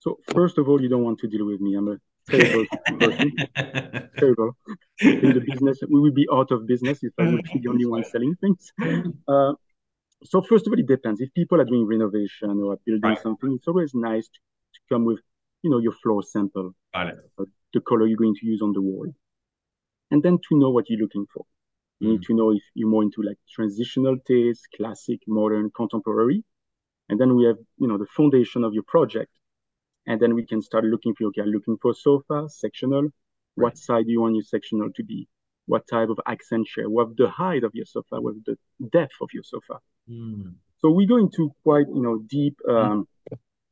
So 0.00 0.18
first 0.34 0.58
of 0.58 0.68
all 0.68 0.80
you 0.80 0.90
don't 0.90 1.02
want 1.04 1.18
to 1.20 1.26
deal 1.26 1.46
with 1.46 1.60
me 1.60 1.74
I'm 1.74 1.88
a 1.88 1.96
terrible 2.28 2.66
person. 2.98 3.32
terrible. 4.18 4.56
In 5.00 5.32
the 5.34 5.44
business, 5.46 5.78
we 5.88 6.00
would 6.00 6.14
be 6.14 6.26
out 6.32 6.50
of 6.50 6.66
business 6.66 7.02
if 7.02 7.12
I 7.18 7.24
would 7.30 7.44
be 7.44 7.60
the 7.60 7.68
only 7.68 7.86
one 7.86 8.04
selling 8.12 8.34
things. 8.40 8.72
Uh, 9.28 9.52
so 10.24 10.42
first 10.42 10.66
of 10.66 10.72
all, 10.72 10.78
it 10.78 10.86
depends. 10.86 11.20
If 11.20 11.32
people 11.34 11.60
are 11.60 11.64
doing 11.64 11.86
renovation 11.86 12.50
or 12.62 12.72
are 12.72 12.78
building 12.84 13.10
right. 13.10 13.22
something, 13.22 13.54
it's 13.54 13.68
always 13.68 13.92
nice 13.94 14.26
to, 14.26 14.38
to, 14.74 14.80
come 14.88 15.04
with, 15.04 15.20
you 15.62 15.70
know, 15.70 15.78
your 15.78 15.92
floor 15.92 16.22
sample, 16.22 16.74
uh, 16.94 17.10
the 17.72 17.80
color 17.80 18.06
you're 18.06 18.16
going 18.16 18.34
to 18.34 18.46
use 18.46 18.62
on 18.62 18.72
the 18.72 18.82
wall, 18.82 19.06
and 20.10 20.22
then 20.22 20.38
to 20.48 20.58
know 20.58 20.70
what 20.70 20.86
you're 20.88 21.00
looking 21.00 21.26
for. 21.32 21.44
You 22.00 22.08
mm. 22.08 22.10
need 22.12 22.22
to 22.24 22.34
know 22.34 22.52
if 22.52 22.62
you're 22.74 22.88
more 22.88 23.02
into 23.02 23.22
like 23.22 23.38
transitional 23.54 24.16
taste, 24.26 24.66
classic, 24.76 25.20
modern, 25.26 25.70
contemporary, 25.74 26.44
and 27.08 27.20
then 27.20 27.36
we 27.36 27.44
have, 27.44 27.56
you 27.78 27.86
know, 27.86 27.98
the 27.98 28.06
foundation 28.16 28.64
of 28.64 28.74
your 28.74 28.84
project 28.84 29.30
and 30.06 30.20
then 30.20 30.34
we 30.34 30.46
can 30.46 30.62
start 30.62 30.84
looking 30.84 31.14
for, 31.14 31.26
okay, 31.26 31.42
looking 31.44 31.76
for 31.80 31.94
sofa, 31.94 32.48
sectional. 32.48 33.02
Right. 33.02 33.64
What 33.64 33.78
side 33.78 34.06
do 34.06 34.12
you 34.12 34.20
want 34.20 34.34
your 34.34 34.44
sectional 34.44 34.90
to 34.94 35.02
be? 35.02 35.28
What 35.66 35.86
type 35.88 36.10
of 36.10 36.20
accent 36.26 36.68
share? 36.68 36.88
What 36.88 37.16
the 37.16 37.28
height 37.28 37.64
of 37.64 37.72
your 37.74 37.86
sofa? 37.86 38.20
What 38.20 38.34
the 38.44 38.56
depth 38.92 39.16
of 39.20 39.30
your 39.32 39.42
sofa? 39.42 39.80
Mm. 40.08 40.54
So 40.78 40.90
we 40.90 41.06
go 41.06 41.16
into 41.16 41.50
quite, 41.64 41.86
you 41.88 42.02
know, 42.02 42.22
deep 42.28 42.56
um, 42.68 43.08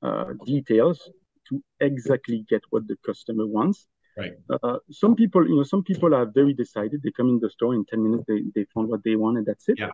uh, 0.03 0.33
details 0.44 1.09
to 1.49 1.62
exactly 1.79 2.44
get 2.49 2.62
what 2.70 2.88
the 2.88 2.97
customer 3.07 3.47
wants. 3.47 3.87
Right. 4.16 4.33
Uh, 4.51 4.79
some 4.90 5.14
people, 5.14 5.47
you 5.47 5.57
know, 5.57 5.62
some 5.62 5.85
people 5.85 6.14
are 6.14 6.27
very 6.27 6.55
decided. 6.55 7.03
They 7.03 7.11
come 7.11 7.29
in 7.29 7.38
the 7.40 7.51
store 7.51 7.75
in 7.75 7.85
10 7.85 8.03
minutes, 8.03 8.25
they, 8.27 8.42
they 8.55 8.66
found 8.75 8.88
what 8.88 9.05
they 9.05 9.16
want 9.16 9.38
and 9.38 9.47
that's 9.47 9.68
it. 9.68 9.79
Yeah. 9.79 9.90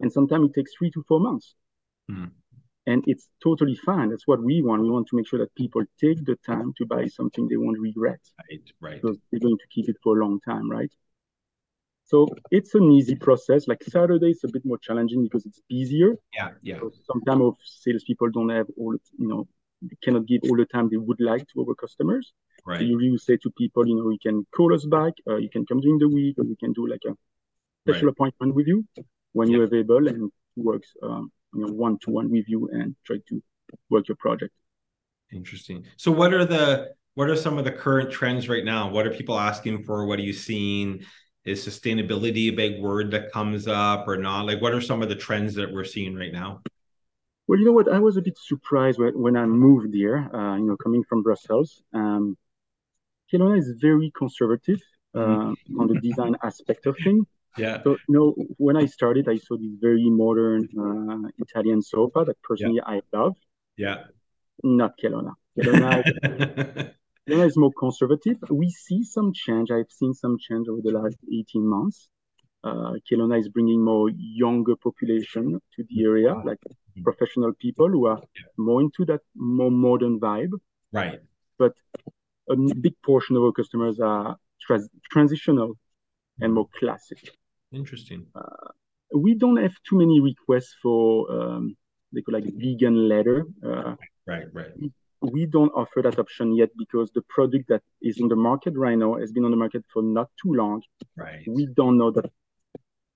And 0.00 0.12
sometimes 0.12 0.50
it 0.50 0.54
takes 0.54 0.72
three 0.76 0.90
to 0.92 1.04
four 1.06 1.20
months. 1.20 1.54
Mm 2.10 2.30
and 2.88 3.04
it's 3.06 3.28
totally 3.42 3.76
fine. 3.76 4.08
That's 4.08 4.26
what 4.26 4.42
we 4.42 4.62
want. 4.62 4.82
We 4.82 4.90
want 4.90 5.08
to 5.08 5.16
make 5.16 5.28
sure 5.28 5.40
that 5.40 5.54
people 5.54 5.82
take 6.00 6.24
the 6.24 6.36
time 6.46 6.72
to 6.78 6.86
buy 6.86 7.06
something 7.18 7.46
they 7.46 7.58
won't 7.58 7.78
regret. 7.78 8.20
Right, 8.38 8.66
right. 8.80 9.02
Because 9.02 9.18
they're 9.30 9.46
going 9.46 9.58
to 9.58 9.68
keep 9.74 9.90
it 9.90 9.96
for 10.02 10.18
a 10.18 10.24
long 10.24 10.40
time, 10.40 10.70
right? 10.70 10.90
So 12.06 12.26
it's 12.50 12.74
an 12.74 12.90
easy 12.90 13.14
process. 13.14 13.68
Like 13.68 13.82
Saturday, 13.84 14.30
it's 14.30 14.44
a 14.44 14.48
bit 14.48 14.64
more 14.64 14.78
challenging 14.78 15.22
because 15.22 15.44
it's 15.44 15.60
busier. 15.68 16.14
Yeah, 16.32 16.50
yeah. 16.62 16.78
So 16.80 16.92
sometimes 17.12 17.42
of 17.42 17.56
salespeople 17.62 18.30
don't 18.30 18.48
have 18.48 18.68
all, 18.78 18.96
you 19.18 19.28
know, 19.28 19.46
they 19.82 19.98
cannot 20.02 20.26
give 20.26 20.40
all 20.44 20.56
the 20.56 20.64
time 20.64 20.88
they 20.90 20.96
would 20.96 21.20
like 21.20 21.46
to 21.52 21.60
our 21.60 21.74
customers. 21.74 22.32
Right. 22.64 22.78
So 22.78 22.84
you 22.86 22.96
really 22.96 23.18
say 23.18 23.36
to 23.42 23.50
people, 23.58 23.86
you 23.86 23.96
know, 23.96 24.08
you 24.08 24.18
can 24.22 24.46
call 24.56 24.74
us 24.74 24.86
back, 24.86 25.12
uh, 25.28 25.36
you 25.36 25.50
can 25.50 25.66
come 25.66 25.80
during 25.80 25.98
the 25.98 26.08
week, 26.08 26.36
or 26.38 26.44
you 26.44 26.56
can 26.58 26.72
do 26.72 26.86
like 26.88 27.04
a 27.06 27.12
special 27.84 28.06
right. 28.06 28.12
appointment 28.12 28.54
with 28.54 28.66
you 28.66 28.86
when 29.32 29.50
you're 29.50 29.64
available, 29.64 30.08
and 30.08 30.24
it 30.24 30.32
works 30.56 30.88
um, 31.02 31.30
you 31.54 31.66
know 31.66 31.72
one-to-one 31.72 32.30
review 32.30 32.68
and 32.72 32.94
try 33.04 33.16
to 33.28 33.42
work 33.90 34.08
your 34.08 34.16
project. 34.16 34.52
Interesting. 35.32 35.84
So 35.96 36.10
what 36.10 36.32
are 36.32 36.44
the 36.44 36.92
what 37.14 37.28
are 37.28 37.36
some 37.36 37.58
of 37.58 37.64
the 37.64 37.72
current 37.72 38.10
trends 38.10 38.48
right 38.48 38.64
now? 38.64 38.88
What 38.88 39.06
are 39.06 39.10
people 39.10 39.38
asking 39.38 39.82
for? 39.82 40.06
What 40.06 40.18
are 40.18 40.22
you 40.22 40.32
seeing? 40.32 41.04
Is 41.44 41.66
sustainability 41.66 42.48
a 42.48 42.50
big 42.50 42.80
word 42.80 43.10
that 43.12 43.32
comes 43.32 43.66
up 43.66 44.06
or 44.06 44.16
not? 44.16 44.46
Like 44.46 44.60
what 44.60 44.74
are 44.74 44.80
some 44.80 45.02
of 45.02 45.08
the 45.08 45.14
trends 45.14 45.54
that 45.54 45.72
we're 45.72 45.84
seeing 45.84 46.14
right 46.14 46.32
now? 46.32 46.60
Well 47.46 47.58
you 47.58 47.64
know 47.64 47.72
what? 47.72 47.90
I 47.90 47.98
was 47.98 48.16
a 48.16 48.22
bit 48.22 48.36
surprised 48.38 48.98
when, 48.98 49.20
when 49.20 49.36
i 49.36 49.46
moved 49.46 49.94
here 49.94 50.30
uh, 50.34 50.56
you 50.56 50.66
know 50.66 50.76
coming 50.76 51.04
from 51.08 51.22
brussels. 51.22 51.82
Um, 51.94 52.36
Kelowna 53.32 53.58
is 53.58 53.74
very 53.78 54.10
conservative 54.16 54.80
uh, 55.14 55.18
mm-hmm. 55.18 55.80
on 55.80 55.86
the 55.88 56.00
design 56.00 56.36
aspect 56.42 56.86
of 56.86 56.96
things 57.04 57.26
yeah. 57.56 57.82
So 57.82 57.96
you 58.08 58.14
know, 58.14 58.34
when 58.56 58.76
I 58.76 58.86
started, 58.86 59.28
I 59.28 59.36
saw 59.36 59.56
this 59.56 59.74
very 59.80 60.08
modern 60.10 60.68
uh, 60.78 61.28
Italian 61.38 61.82
sofa 61.82 62.24
that 62.26 62.40
personally 62.42 62.80
yeah. 62.86 62.94
I 62.94 63.00
love. 63.12 63.36
Yeah. 63.76 64.04
Not 64.62 64.92
Kelowna. 65.02 65.32
Kelowna, 65.58 66.02
Kelowna 67.28 67.46
is 67.46 67.56
more 67.56 67.72
conservative. 67.78 68.36
We 68.50 68.70
see 68.70 69.02
some 69.04 69.32
change. 69.32 69.70
I've 69.70 69.90
seen 69.90 70.14
some 70.14 70.36
change 70.38 70.68
over 70.68 70.80
the 70.82 70.92
last 70.92 71.16
18 71.32 71.66
months. 71.66 72.08
Uh, 72.64 72.94
Kelowna 73.10 73.38
is 73.38 73.48
bringing 73.48 73.84
more 73.84 74.10
younger 74.16 74.74
population 74.76 75.60
to 75.76 75.84
the 75.88 76.04
area, 76.04 76.34
like 76.34 76.58
mm-hmm. 76.58 77.02
professional 77.02 77.52
people 77.52 77.88
who 77.88 78.06
are 78.06 78.18
yeah. 78.18 78.42
more 78.56 78.80
into 78.80 79.04
that 79.06 79.20
more 79.36 79.70
modern 79.70 80.18
vibe. 80.18 80.52
Right. 80.92 81.20
But 81.56 81.74
a 82.50 82.56
big 82.80 82.94
portion 83.04 83.36
of 83.36 83.42
our 83.42 83.52
customers 83.52 84.00
are 84.00 84.36
tra- 84.60 84.88
transitional 85.10 85.74
and 86.40 86.54
more 86.54 86.68
classic. 86.78 87.18
Interesting. 87.72 88.26
Uh, 88.34 88.68
we 89.14 89.34
don't 89.34 89.56
have 89.56 89.74
too 89.88 89.98
many 89.98 90.20
requests 90.20 90.74
for 90.82 91.30
um, 91.30 91.76
they 92.12 92.22
call 92.22 92.34
like 92.34 92.44
vegan 92.44 93.08
leather. 93.08 93.44
Uh, 93.64 93.94
right, 94.26 94.46
right. 94.52 94.72
We 95.20 95.46
don't 95.46 95.70
offer 95.70 96.00
that 96.02 96.18
option 96.18 96.54
yet 96.54 96.70
because 96.78 97.10
the 97.12 97.22
product 97.22 97.68
that 97.68 97.82
is 98.00 98.20
in 98.20 98.28
the 98.28 98.36
market 98.36 98.74
right 98.76 98.96
now 98.96 99.16
has 99.16 99.32
been 99.32 99.44
on 99.44 99.50
the 99.50 99.56
market 99.56 99.84
for 99.92 100.02
not 100.02 100.30
too 100.40 100.52
long. 100.54 100.82
Right. 101.16 101.42
We 101.46 101.66
don't 101.74 101.98
know 101.98 102.10
that 102.12 102.30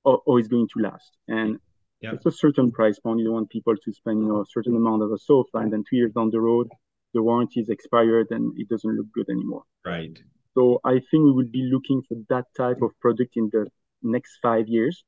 or, 0.04 0.20
or 0.26 0.38
it's 0.38 0.48
going 0.48 0.68
to 0.74 0.82
last. 0.82 1.16
And 1.28 1.58
Yeah. 2.02 2.14
It's 2.14 2.26
a 2.26 2.32
certain 2.32 2.72
price 2.72 2.98
point. 2.98 3.20
You 3.20 3.26
don't 3.26 3.34
want 3.34 3.50
people 3.50 3.76
to 3.76 3.92
spend, 3.92 4.20
you 4.22 4.26
know, 4.26 4.40
a 4.40 4.46
certain 4.46 4.74
amount 4.74 5.02
of 5.04 5.12
a 5.12 5.18
sofa 5.18 5.58
and 5.58 5.72
then 5.72 5.84
two 5.88 5.96
years 5.96 6.12
down 6.12 6.30
the 6.30 6.40
road, 6.40 6.66
the 7.14 7.22
warranty 7.22 7.60
is 7.60 7.68
expired 7.68 8.26
and 8.30 8.52
it 8.58 8.68
doesn't 8.68 8.96
look 8.96 9.06
good 9.14 9.28
anymore. 9.30 9.62
Right. 9.86 10.18
So 10.54 10.80
I 10.84 10.94
think 11.08 11.20
we 11.26 11.32
will 11.38 11.52
be 11.60 11.70
looking 11.72 12.02
for 12.08 12.16
that 12.28 12.46
type 12.56 12.82
of 12.82 12.90
product 13.00 13.36
in 13.36 13.48
the 13.52 13.70
next 14.02 14.38
five 14.42 14.68
years. 14.68 15.04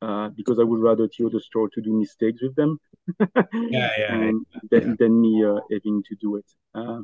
Uh, 0.00 0.28
because 0.28 0.60
I 0.60 0.62
would 0.62 0.80
rather 0.80 1.08
tell 1.08 1.28
the 1.28 1.40
store 1.40 1.68
to 1.70 1.80
do 1.80 1.92
mistakes 1.92 2.40
with 2.40 2.54
them, 2.54 2.78
yeah, 3.18 3.90
yeah, 3.98 4.14
and 4.14 4.46
yeah. 4.54 4.60
than, 4.70 4.96
than 4.96 5.20
me 5.20 5.44
uh, 5.44 5.58
having 5.72 6.04
to 6.04 6.14
do 6.20 6.36
it. 6.36 6.44
Uh, 6.72 7.00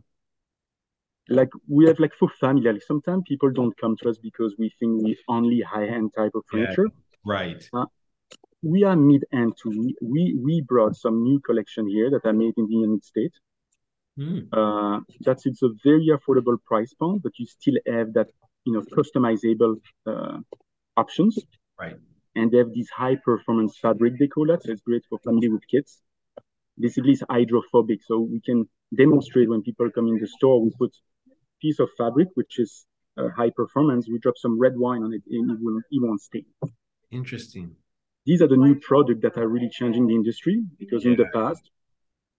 like 1.29 1.49
we 1.68 1.87
have 1.87 1.99
like 1.99 2.12
for 2.14 2.29
family, 2.29 2.70
like 2.70 2.83
sometimes 2.83 3.25
people 3.27 3.51
don't 3.51 3.77
come 3.79 3.97
to 3.97 4.09
us 4.09 4.18
because 4.18 4.55
we 4.59 4.70
think 4.79 5.03
we 5.03 5.18
only 5.29 5.61
high 5.61 5.87
end 5.87 6.12
type 6.16 6.33
of 6.35 6.44
furniture. 6.49 6.87
Yeah, 6.87 7.01
right. 7.25 7.68
Uh, 7.73 7.87
we 8.62 8.85
are 8.85 8.97
mid 8.97 9.25
end 9.33 9.55
too. 9.61 9.70
We, 9.70 9.97
we 10.01 10.38
we 10.40 10.61
brought 10.61 10.97
some 10.97 11.23
new 11.23 11.40
collection 11.40 11.88
here 11.88 12.11
that 12.11 12.25
are 12.25 12.33
made 12.33 12.55
in 12.57 12.66
the 12.66 12.75
United 12.75 13.05
States. 13.05 13.38
Mm. 14.18 14.49
Uh, 14.53 15.01
that's 15.20 15.47
it's 15.47 15.62
a 15.62 15.70
very 15.85 16.09
affordable 16.09 16.57
price 16.64 16.94
point, 16.94 17.23
but 17.23 17.33
you 17.38 17.47
still 17.47 17.75
have 17.87 18.12
that 18.14 18.29
you 18.64 18.73
know 18.73 18.83
customizable 18.83 19.81
uh, 20.07 20.38
options. 20.96 21.38
Right. 21.78 21.96
And 22.37 22.50
they 22.50 22.59
have 22.59 22.72
this 22.74 22.88
high 22.90 23.16
performance 23.16 23.78
fabric 23.78 24.14
they 24.18 24.26
call 24.26 24.46
that. 24.46 24.62
So 24.62 24.72
it's 24.72 24.83
great 24.83 25.02
for 25.09 25.18
family 25.20 25.48
with 25.48 25.62
kids. 25.68 26.00
Basically 26.78 27.12
it's 27.12 27.22
hydrophobic. 27.28 28.00
So 28.04 28.18
we 28.20 28.40
can 28.40 28.68
demonstrate 28.96 29.48
when 29.48 29.62
people 29.62 29.90
come 29.90 30.09
in 30.09 30.18
the 30.18 30.26
store 30.26 30.62
we 30.62 30.70
put 30.78 30.92
piece 31.61 31.78
of 31.78 31.88
fabric 31.96 32.28
which 32.35 32.59
is 32.59 32.87
uh, 33.16 33.28
high 33.37 33.50
performance. 33.50 34.09
We 34.09 34.18
drop 34.18 34.37
some 34.37 34.59
red 34.59 34.72
wine 34.76 35.02
on 35.02 35.12
it 35.12 35.22
and 35.30 35.50
it, 35.50 35.59
will, 35.61 35.78
it 35.90 36.02
won't 36.02 36.20
stain. 36.20 36.46
Interesting. 37.11 37.76
These 38.26 38.42
are 38.42 38.48
the 38.48 38.57
new 38.57 38.76
products 38.76 39.20
that 39.22 39.37
are 39.37 39.46
really 39.46 39.68
changing 39.68 40.07
the 40.07 40.14
industry 40.14 40.64
because 40.78 41.04
yeah. 41.04 41.12
in 41.12 41.16
the 41.18 41.26
past 41.33 41.70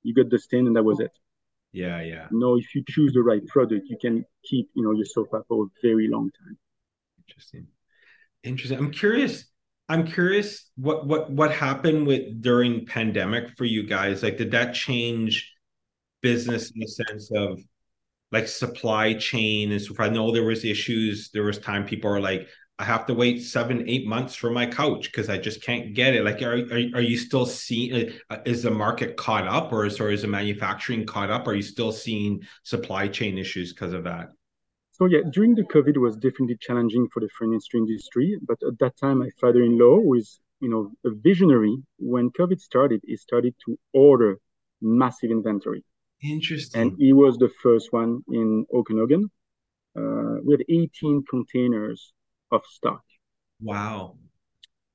you 0.04 0.14
got 0.14 0.30
the 0.30 0.40
stain 0.40 0.68
and 0.68 0.76
that 0.76 0.84
was 0.84 1.00
it. 1.00 1.12
Yeah 1.72 2.02
yeah. 2.02 2.28
No 2.32 2.58
if 2.58 2.76
you 2.76 2.84
choose 2.88 3.14
the 3.14 3.22
right 3.22 3.46
product 3.48 3.88
you 3.88 3.98
can 4.00 4.26
keep 4.44 4.70
you 4.74 4.84
know 4.84 4.92
your 4.92 5.06
sofa 5.06 5.44
for 5.48 5.66
a 5.66 5.68
very 5.82 6.10
long 6.10 6.32
time. 6.42 6.58
Interesting 7.20 7.68
interesting 8.46 8.78
i'm 8.78 8.92
curious 8.92 9.46
I'm 9.88 10.08
curious 10.08 10.70
what 10.76 11.06
what 11.06 11.32
what 11.32 11.52
happened 11.52 12.08
with 12.08 12.42
during 12.42 12.86
pandemic 12.86 13.52
for 13.52 13.66
you 13.66 13.84
guys? 13.84 14.24
Like, 14.24 14.38
did 14.38 14.52
that 14.52 14.74
change 14.74 15.54
business 16.22 16.72
in 16.72 16.80
the 16.80 16.88
sense 16.88 17.32
of 17.32 17.60
like 18.32 18.48
supply 18.48 19.14
chain 19.14 19.72
and 19.72 19.80
so 19.80 19.94
stuff? 19.94 20.08
I 20.08 20.10
know 20.10 20.32
there 20.32 20.44
was 20.44 20.66
issues. 20.66 21.30
There 21.32 21.44
was 21.44 21.60
time 21.60 21.86
people 21.86 22.10
are 22.10 22.20
like, 22.20 22.48
I 22.80 22.84
have 22.84 23.06
to 23.08 23.14
wait 23.14 23.44
seven, 23.44 23.88
eight 23.88 24.08
months 24.08 24.36
for 24.36 24.50
my 24.50 24.66
couch 24.66 25.04
because 25.12 25.30
I 25.30 25.38
just 25.38 25.62
can't 25.62 25.94
get 25.94 26.16
it. 26.16 26.26
Like, 26.26 26.42
are, 26.42 26.56
are, 26.56 26.96
are 26.96 27.02
you 27.02 27.18
still 27.18 27.46
seeing, 27.46 28.12
uh, 28.30 28.40
is 28.46 28.64
the 28.64 28.72
market 28.72 29.16
caught 29.16 29.48
up 29.48 29.72
or 29.72 29.86
is, 29.86 30.00
or 30.00 30.10
is 30.10 30.24
the 30.24 30.28
manufacturing 30.28 31.06
caught 31.06 31.30
up? 31.30 31.48
Are 31.48 31.54
you 31.54 31.62
still 31.62 31.94
seeing 31.94 32.42
supply 32.64 33.08
chain 33.08 33.38
issues 33.38 33.72
because 33.72 33.94
of 33.94 34.04
that? 34.06 34.32
So 34.98 35.08
yeah, 35.08 35.24
during 35.30 35.56
the 35.56 35.64
COVID 35.64 35.98
was 35.98 36.16
definitely 36.16 36.56
challenging 36.62 37.10
for 37.10 37.20
the 37.20 37.28
furniture 37.38 37.76
industry. 37.76 38.38
But 38.42 38.58
at 38.66 38.80
that 38.80 38.96
time, 38.96 39.20
my 39.20 39.30
father-in-law 39.42 39.98
was, 40.00 40.40
you 40.62 40.70
know, 40.70 40.92
a 41.04 41.14
visionary. 41.14 41.76
When 42.00 42.32
COVID 42.32 42.62
started, 42.62 43.02
he 43.06 43.18
started 43.18 43.56
to 43.66 43.78
order 43.94 44.38
massive 44.82 45.32
inventory. 45.32 45.84
Interesting. 46.24 46.82
And 46.82 46.92
he 46.98 47.12
was 47.12 47.36
the 47.38 47.50
first 47.62 47.92
one 47.92 48.22
in 48.30 48.66
Okanagan. 48.74 49.30
Uh, 49.98 50.38
we 50.46 50.54
had 50.54 50.64
18 50.70 51.24
containers 51.30 52.14
of 52.54 52.62
stock. 52.66 53.04
Wow. 53.60 54.16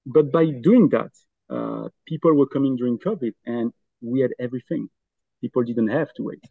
But 0.07 0.33
by 0.33 0.47
doing 0.47 0.89
that, 0.91 1.11
uh, 1.51 1.89
people 2.07 2.33
were 2.33 2.47
coming 2.47 2.75
during 2.77 2.99
COVID 2.99 3.35
and 3.45 3.71
we 4.01 4.21
had 4.21 4.31
everything. 4.41 4.89
People 5.43 5.63
didn't 5.63 5.89
have 5.89 6.11
to 6.15 6.23
wait. 6.23 6.43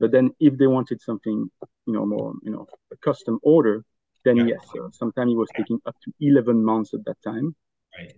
But 0.00 0.12
then 0.12 0.30
if 0.40 0.56
they 0.58 0.66
wanted 0.66 1.00
something, 1.00 1.50
you 1.86 1.92
know, 1.92 2.06
more, 2.06 2.34
you 2.42 2.50
know, 2.50 2.66
a 2.92 2.96
custom 2.98 3.38
order, 3.42 3.84
then 4.24 4.36
yeah. 4.36 4.44
yes, 4.46 4.68
uh, 4.78 4.88
sometimes 4.92 5.32
it 5.32 5.36
was 5.36 5.48
taking 5.56 5.80
up 5.86 5.96
to 6.04 6.12
11 6.20 6.62
months 6.62 6.94
at 6.94 7.04
that 7.06 7.20
time. 7.22 7.54
Right. 7.98 8.12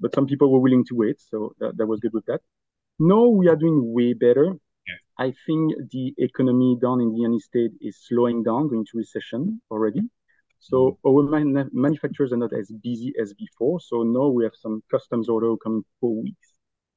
But 0.00 0.14
some 0.14 0.26
people 0.26 0.50
were 0.50 0.58
willing 0.58 0.84
to 0.86 0.94
wait, 0.94 1.20
so 1.20 1.54
that, 1.60 1.76
that 1.76 1.86
was 1.86 2.00
good 2.00 2.12
with 2.12 2.26
that. 2.26 2.40
No, 2.98 3.28
we 3.28 3.48
are 3.48 3.56
doing 3.56 3.92
way 3.92 4.12
better. 4.12 4.56
Yeah. 4.86 5.26
I 5.26 5.32
think 5.46 5.72
the 5.90 6.14
economy 6.18 6.76
down 6.80 7.00
in 7.00 7.12
the 7.12 7.18
United 7.18 7.42
States 7.42 7.74
is 7.80 7.98
slowing 8.06 8.42
down, 8.42 8.68
going 8.68 8.84
to 8.84 8.98
recession 8.98 9.60
already. 9.70 10.02
So 10.58 10.98
mm. 11.04 11.10
our 11.10 11.22
man- 11.22 11.70
manufacturers 11.72 12.32
are 12.32 12.36
not 12.36 12.52
as 12.52 12.70
busy 12.70 13.12
as 13.20 13.34
before. 13.34 13.80
So 13.80 14.02
now 14.02 14.28
we 14.28 14.44
have 14.44 14.54
some 14.54 14.82
customs 14.90 15.28
order 15.28 15.56
coming 15.56 15.84
for 16.00 16.14
weeks. 16.22 16.48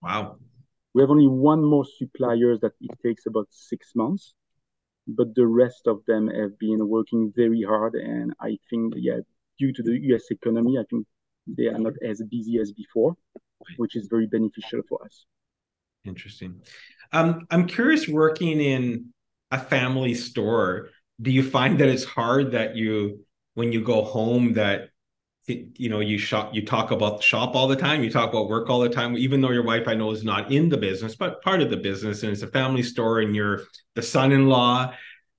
Wow. 0.02 0.38
We 0.94 1.02
have 1.02 1.12
only 1.12 1.28
one 1.28 1.64
more 1.64 1.86
supplier 1.86 2.58
that 2.58 2.74
it 2.82 2.92
takes 3.04 3.26
about 3.26 3.48
six 3.52 3.94
months, 3.96 4.34
but 5.08 5.36
the 5.36 5.46
rest 5.46 5.88
of 5.88 6.04
them 6.06 6.28
have 6.28 6.58
been 6.60 6.88
working 6.88 7.32
very 7.36 7.62
hard. 7.62 7.96
And 7.96 8.34
I 8.40 8.58
think, 8.70 8.94
yeah, 8.98 9.20
due 9.60 9.74
to 9.74 9.84
the 9.84 10.00
US 10.14 10.32
economy, 10.32 10.78
I 10.78 10.84
think 10.90 11.06
they 11.46 11.68
are 11.68 11.80
not 11.80 11.94
as 12.02 12.22
busy 12.30 12.60
as 12.60 12.72
before, 12.72 13.16
which 13.78 13.96
is 13.96 14.08
very 14.08 14.28
beneficial 14.28 14.82
for 14.88 15.04
us. 15.04 15.26
Interesting. 16.04 16.62
Um, 17.12 17.48
I'm 17.52 17.68
curious 17.68 18.08
working 18.08 18.60
in 18.60 19.14
a 19.52 19.60
family 19.60 20.14
store. 20.14 20.90
Do 21.22 21.32
you 21.32 21.44
find 21.44 21.80
that 21.80 21.90
it's 21.90 22.04
hard 22.04 22.52
that 22.52 22.76
you, 22.76 23.26
when 23.54 23.72
you 23.72 23.82
go 23.82 24.04
home, 24.04 24.54
that 24.54 24.90
you 25.48 25.90
know 25.90 26.02
you 26.02 26.18
shop 26.18 26.54
you 26.54 26.66
talk 26.66 26.92
about 26.92 27.24
shop 27.24 27.56
all 27.56 27.68
the 27.68 27.76
time 27.76 28.04
you 28.04 28.12
talk 28.12 28.30
about 28.30 28.50
work 28.50 28.70
all 28.70 28.80
the 28.80 28.90
time 28.90 29.18
even 29.18 29.40
though 29.40 29.52
your 29.52 29.64
wife 29.64 29.88
i 29.88 29.94
know 29.94 30.12
is 30.12 30.24
not 30.24 30.52
in 30.52 30.68
the 30.68 30.78
business 30.78 31.16
but 31.16 31.42
part 31.42 31.62
of 31.62 31.70
the 31.70 31.78
business 31.78 32.24
and 32.24 32.34
it's 32.34 32.42
a 32.42 32.48
family 32.48 32.84
store 32.84 33.20
and 33.20 33.36
you're 33.36 33.62
the 33.96 34.02
son-in-law 34.02 34.94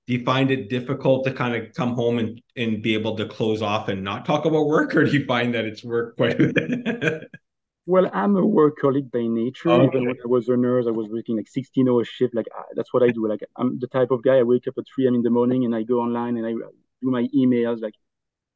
do 0.07 0.13
you 0.13 0.23
find 0.23 0.49
it 0.49 0.67
difficult 0.67 1.23
to 1.23 1.31
kind 1.31 1.55
of 1.55 1.71
come 1.75 1.93
home 1.93 2.17
and 2.17 2.41
and 2.55 2.81
be 2.81 2.95
able 2.95 3.15
to 3.15 3.27
close 3.27 3.61
off 3.61 3.87
and 3.87 4.03
not 4.03 4.25
talk 4.25 4.45
about 4.45 4.65
work 4.65 4.95
or 4.95 5.03
do 5.03 5.11
you 5.11 5.25
find 5.25 5.53
that 5.53 5.65
it's 5.65 5.83
work 5.83 6.17
quite 6.17 6.39
well 7.85 8.09
i'm 8.11 8.35
a 8.35 8.41
workaholic 8.41 9.11
by 9.11 9.27
nature. 9.27 9.69
Oh, 9.69 9.81
okay. 9.81 9.97
even 9.97 10.07
when 10.07 10.17
i 10.23 10.27
was 10.27 10.49
a 10.49 10.57
nurse 10.57 10.87
i 10.87 10.91
was 10.91 11.07
working 11.09 11.37
like 11.37 11.47
16 11.47 11.87
hour 11.87 12.03
shift 12.03 12.33
like 12.33 12.47
that's 12.75 12.91
what 12.93 13.03
i 13.03 13.09
do. 13.09 13.27
Like 13.27 13.41
i'm 13.57 13.77
the 13.77 13.87
type 13.87 14.09
of 14.09 14.23
guy 14.23 14.37
i 14.37 14.43
wake 14.43 14.67
up 14.67 14.73
at 14.79 14.85
3 14.95 15.05
a.m 15.05 15.15
in 15.15 15.21
the 15.21 15.29
morning 15.29 15.65
and 15.65 15.75
i 15.75 15.83
go 15.83 15.99
online 15.99 16.37
and 16.37 16.47
i 16.47 16.51
do 16.51 17.11
my 17.11 17.27
emails 17.35 17.79
like 17.79 17.93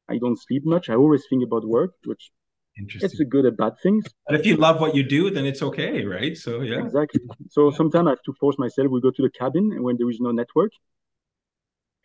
I 0.08 0.18
don't 0.18 0.38
sleep 0.38 0.64
much. 0.64 0.90
I 0.90 0.94
always 0.94 1.24
think 1.28 1.42
about 1.44 1.66
work, 1.66 1.92
which 2.04 2.30
it's 2.76 3.20
a 3.20 3.24
good 3.24 3.44
and 3.44 3.56
bad 3.56 3.74
things. 3.82 4.04
But 4.26 4.40
if 4.40 4.46
you 4.46 4.56
love 4.56 4.80
what 4.80 4.94
you 4.94 5.02
do, 5.02 5.30
then 5.30 5.46
it's 5.46 5.62
okay, 5.62 6.04
right? 6.04 6.36
So 6.36 6.62
yeah, 6.62 6.84
exactly. 6.84 7.20
So 7.48 7.70
yeah. 7.70 7.76
sometimes 7.76 8.06
I 8.06 8.10
have 8.10 8.22
to 8.24 8.32
force 8.34 8.58
myself. 8.58 8.90
We 8.90 9.00
go 9.00 9.10
to 9.10 9.22
the 9.22 9.30
cabin 9.30 9.82
when 9.82 9.96
there 9.96 10.10
is 10.10 10.20
no 10.20 10.32
network. 10.32 10.72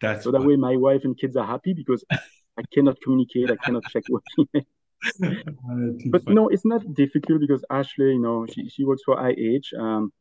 That's 0.02 0.24
so 0.24 0.32
that 0.32 0.42
way 0.42 0.56
my 0.56 0.78
wife 0.78 1.02
and 1.04 1.18
kids 1.18 1.36
are 1.36 1.46
happy 1.46 1.74
because 1.74 2.06
I 2.12 2.64
cannot 2.74 3.02
communicate. 3.02 3.52
I 3.52 3.58
cannot 3.58 3.84
check 3.92 4.04
work 4.10 4.24
but 5.20 6.24
funny. 6.24 6.36
no, 6.36 6.50
it's 6.50 6.66
not 6.66 6.94
difficult 6.94 7.40
because 7.40 7.64
Ashley, 7.70 8.14
you 8.14 8.20
know, 8.20 8.46
she, 8.46 8.70
she 8.70 8.84
works 8.84 9.02
for 9.06 9.16
IH. 9.30 9.74
Um, 9.78 10.12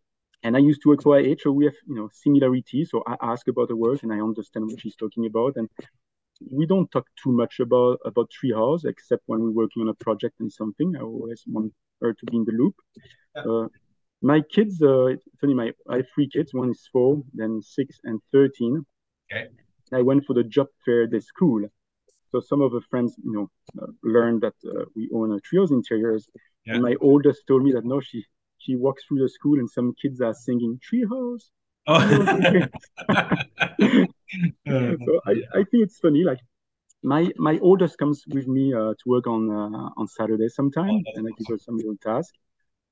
and 0.45 0.57
I 0.57 0.61
used 0.61 0.83
to 0.83 0.88
work 0.88 1.03
for 1.03 1.19
IH, 1.19 1.38
so 1.43 1.51
we 1.51 1.64
have 1.64 1.75
you 1.87 1.97
know 1.97 2.09
similarities. 2.12 2.91
So 2.91 3.03
I 3.07 3.17
ask 3.21 3.49
about 3.49 3.69
the 3.69 3.77
work 3.77 4.03
and 4.03 4.12
I 4.12 4.21
understand 4.21 4.67
what 4.67 4.81
she's 4.81 4.95
talking 4.95 5.27
about. 5.27 5.57
And 5.57 5.69
we 6.40 6.66
don't 6.66 6.90
talk 6.90 7.07
too 7.22 7.33
much 7.33 7.61
about 7.61 7.98
about 8.05 8.31
Treehouse 8.31 8.85
except 8.85 9.22
when 9.27 9.40
we're 9.40 9.62
working 9.62 9.83
on 9.83 9.88
a 9.88 9.94
project 9.94 10.40
and 10.40 10.53
something. 10.53 10.94
I 10.96 11.03
always 11.03 11.42
want 11.46 11.72
her 12.01 12.12
to 12.12 12.27
be 12.27 12.37
in 12.37 12.44
the 12.44 12.53
loop. 12.53 12.74
Yeah. 13.35 13.42
Uh, 13.42 13.68
my 14.20 14.40
kids, 14.40 14.83
uh, 14.83 15.14
funny, 15.40 15.55
my 15.55 15.72
I 15.88 15.96
have 15.96 16.07
three 16.14 16.29
kids. 16.29 16.55
One 16.55 16.70
is 16.70 16.88
four, 16.92 17.22
then 17.35 17.62
six 17.62 18.01
and 18.05 18.20
thirteen. 18.33 18.85
Okay. 19.31 19.48
I 19.92 20.03
went 20.03 20.24
for 20.27 20.35
the 20.35 20.44
job 20.44 20.68
fair 20.85 21.05
at 21.05 21.11
the 21.11 21.20
school. 21.20 21.62
So 22.31 22.40
some 22.40 22.61
of 22.61 22.72
the 22.72 22.83
friends, 22.90 23.14
you 23.24 23.33
know, 23.33 23.51
uh, 23.81 23.87
learned 24.03 24.42
that 24.42 24.55
uh, 24.66 24.85
we 24.94 25.09
own 25.14 25.33
a 25.33 25.40
Treehouse 25.40 25.70
Interiors. 25.70 26.29
Yeah. 26.66 26.74
And 26.74 26.83
my 26.83 26.94
oldest 27.01 27.46
told 27.46 27.62
me 27.62 27.72
that 27.72 27.85
no, 27.85 28.01
she 28.01 28.24
she 28.59 28.77
walks 28.77 29.05
through 29.05 29.20
the 29.20 29.29
school 29.29 29.59
and 29.59 29.70
some 29.70 29.94
kids 30.01 30.20
are 30.20 30.35
singing 30.35 30.79
Treehouse. 30.85 31.51
Oh. 31.87 32.66
so 34.67 35.21
I, 35.27 35.33
I 35.53 35.64
think 35.64 35.85
it's 35.85 35.99
funny. 35.99 36.25
Like 36.25 36.41
my 37.03 37.31
my 37.37 37.59
oldest 37.61 37.99
comes 37.99 38.25
with 38.29 38.47
me 38.47 38.75
uh, 38.75 38.91
to 38.91 39.05
work 39.07 39.27
on 39.27 39.51
uh, 39.51 39.91
on 39.97 40.09
Saturday 40.09 40.49
sometimes, 40.49 41.05
oh, 41.07 41.12
and 41.14 41.27
I 41.27 41.31
give 41.38 41.47
her 41.49 41.59
some 41.59 41.77
little 41.77 41.97
task. 42.03 42.35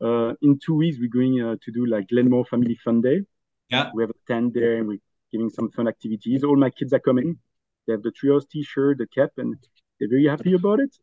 Uh, 0.01 0.35
in 0.42 0.59
two 0.64 0.75
weeks, 0.75 0.99
we're 1.01 1.09
going 1.09 1.40
uh, 1.42 1.57
to 1.62 1.72
do 1.72 1.87
like 1.87 2.09
Glenmore 2.09 2.44
Family 2.44 2.79
Fun 2.85 3.01
Day. 3.01 3.22
Yeah, 3.70 3.90
we 3.94 4.03
have 4.03 4.11
a 4.11 4.33
tent 4.33 4.55
there, 4.55 4.77
and 4.77 4.87
we're 4.87 4.99
giving 5.33 5.51
some 5.51 5.70
fun 5.70 5.88
activities. 5.88 6.44
All 6.44 6.57
my 6.57 6.70
kids 6.70 6.92
are 6.92 7.01
coming. 7.01 7.38
They 7.87 7.92
have 7.92 8.03
the 8.03 8.12
treehouse 8.12 8.49
T-shirt, 8.49 8.99
the 8.99 9.07
cap, 9.07 9.31
and 9.38 9.57
they're 9.99 10.09
very 10.09 10.27
happy 10.27 10.55
about 10.55 10.81
it. 10.81 10.94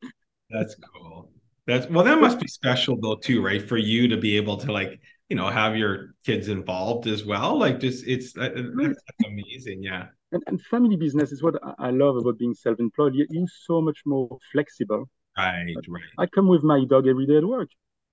That's 0.50 0.76
cool. 0.76 1.32
That's 1.65 1.88
well, 1.89 2.04
that 2.04 2.19
must 2.19 2.39
be 2.39 2.48
special 2.48 2.98
though 3.00 3.15
too, 3.15 3.41
right? 3.41 3.62
For 3.62 3.78
you 3.78 4.08
to 4.10 4.17
be 4.17 4.38
able 4.38 4.58
to 4.58 4.72
like 4.72 5.00
you 5.30 5.36
know 5.36 5.50
have 5.50 5.76
your 5.76 6.15
kids 6.26 6.48
involved 6.48 7.08
as 7.08 7.26
well. 7.26 7.58
Like 7.58 7.80
just 7.80 8.06
it's 8.08 8.32
that's 8.34 8.60
amazing. 9.26 9.84
Yeah 9.84 10.08
and, 10.34 10.43
and 10.48 10.62
family 10.62 10.96
business 10.96 11.32
is 11.32 11.41
what 11.41 11.56
I 11.80 11.91
love 11.91 12.17
about 12.17 12.38
being 12.38 12.54
self-employed. 12.54 13.13
You're 13.15 13.48
so 13.48 13.82
much 13.82 14.00
more 14.06 14.38
flexible. 14.52 15.10
Right, 15.38 15.76
right. 15.88 16.04
I 16.17 16.26
come 16.28 16.48
with 16.48 16.63
my 16.63 16.84
dog 16.86 17.08
every 17.08 17.26
day 17.26 17.38
at 17.38 17.46
work. 17.46 17.69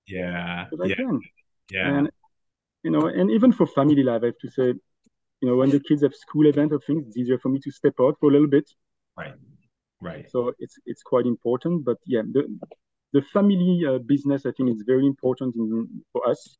Yeah. 0.07 0.65
Yeah. 0.85 0.95
Can. 0.95 1.19
Yeah. 1.71 1.97
And 1.97 2.11
you 2.83 2.91
know, 2.91 3.07
and 3.07 3.29
even 3.31 3.51
for 3.51 3.67
family 3.67 4.03
life, 4.03 4.21
I 4.23 4.27
have 4.27 4.37
to 4.39 4.49
say, 4.49 4.73
you 5.41 5.47
know, 5.47 5.55
when 5.55 5.69
the 5.69 5.79
kids 5.79 6.01
have 6.03 6.15
school 6.15 6.47
event 6.47 6.73
or 6.73 6.79
things, 6.79 7.07
it's 7.07 7.17
easier 7.17 7.37
for 7.37 7.49
me 7.49 7.59
to 7.59 7.71
step 7.71 7.93
out 7.99 8.17
for 8.19 8.29
a 8.29 8.31
little 8.31 8.47
bit. 8.47 8.69
Right. 9.17 9.33
Right. 10.01 10.29
So 10.31 10.53
it's 10.57 10.77
it's 10.85 11.03
quite 11.03 11.25
important. 11.25 11.85
But 11.85 11.97
yeah, 12.05 12.23
the 12.23 12.43
the 13.13 13.21
family 13.21 13.83
uh, 13.87 13.99
business 13.99 14.45
I 14.45 14.51
think 14.51 14.71
is 14.71 14.83
very 14.85 15.05
important 15.05 15.55
in, 15.55 16.03
for 16.11 16.27
us, 16.27 16.57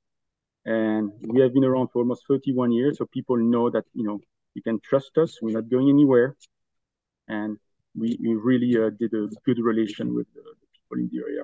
and 0.65 1.11
we 1.21 1.41
have 1.41 1.53
been 1.53 1.63
around 1.63 1.89
for 1.91 1.99
almost 1.99 2.25
31 2.27 2.71
years, 2.71 2.99
so 2.99 3.05
people 3.07 3.37
know 3.37 3.71
that 3.71 3.85
you 3.93 4.03
know 4.03 4.19
you 4.53 4.61
can 4.61 4.79
trust 4.81 5.17
us. 5.17 5.39
We're 5.41 5.53
not 5.53 5.69
going 5.69 5.89
anywhere, 5.89 6.35
and 7.27 7.57
we 7.95 8.17
we 8.21 8.33
really 8.35 8.75
uh, 8.77 8.89
did 8.89 9.13
a 9.13 9.27
good 9.45 9.59
relation 9.59 10.13
with 10.13 10.27
the, 10.33 10.41
the 10.41 10.67
people 10.73 10.97
in 11.03 11.09
the 11.11 11.19
area. 11.19 11.43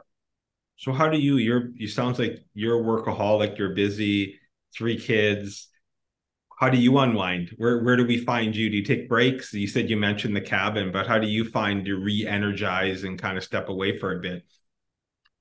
So 0.78 0.92
how 0.94 1.10
do 1.10 1.18
you? 1.18 1.38
You're 1.38 1.70
you 1.76 1.88
sounds 1.88 2.20
like 2.20 2.44
you're 2.54 2.80
a 2.80 2.84
workaholic. 2.84 3.58
You're 3.58 3.74
busy. 3.74 4.40
Three 4.76 4.98
kids 4.98 5.70
how 6.58 6.70
do 6.70 6.78
you 6.78 6.98
unwind? 6.98 7.54
Where 7.58 7.84
where 7.84 7.96
do 7.96 8.06
we 8.06 8.18
find 8.18 8.56
you? 8.56 8.70
Do 8.70 8.78
you 8.78 8.84
take 8.84 9.08
breaks? 9.08 9.54
You 9.54 9.68
said 9.68 9.92
you 9.92 9.98
mentioned 9.98 10.36
the 10.36 10.42
cabin, 10.42 10.92
but 10.92 11.06
how 11.06 11.20
do 11.20 11.28
you 11.28 11.46
find 11.46 11.86
to 11.86 11.96
re-energize 11.96 13.04
and 13.04 13.18
kind 13.18 13.38
of 13.38 13.44
step 13.44 13.70
away 13.70 13.98
for 14.00 14.18
a 14.18 14.20
bit? 14.20 14.44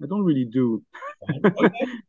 I 0.02 0.07
don't 0.07 0.24
really 0.24 0.44
do. 0.44 0.85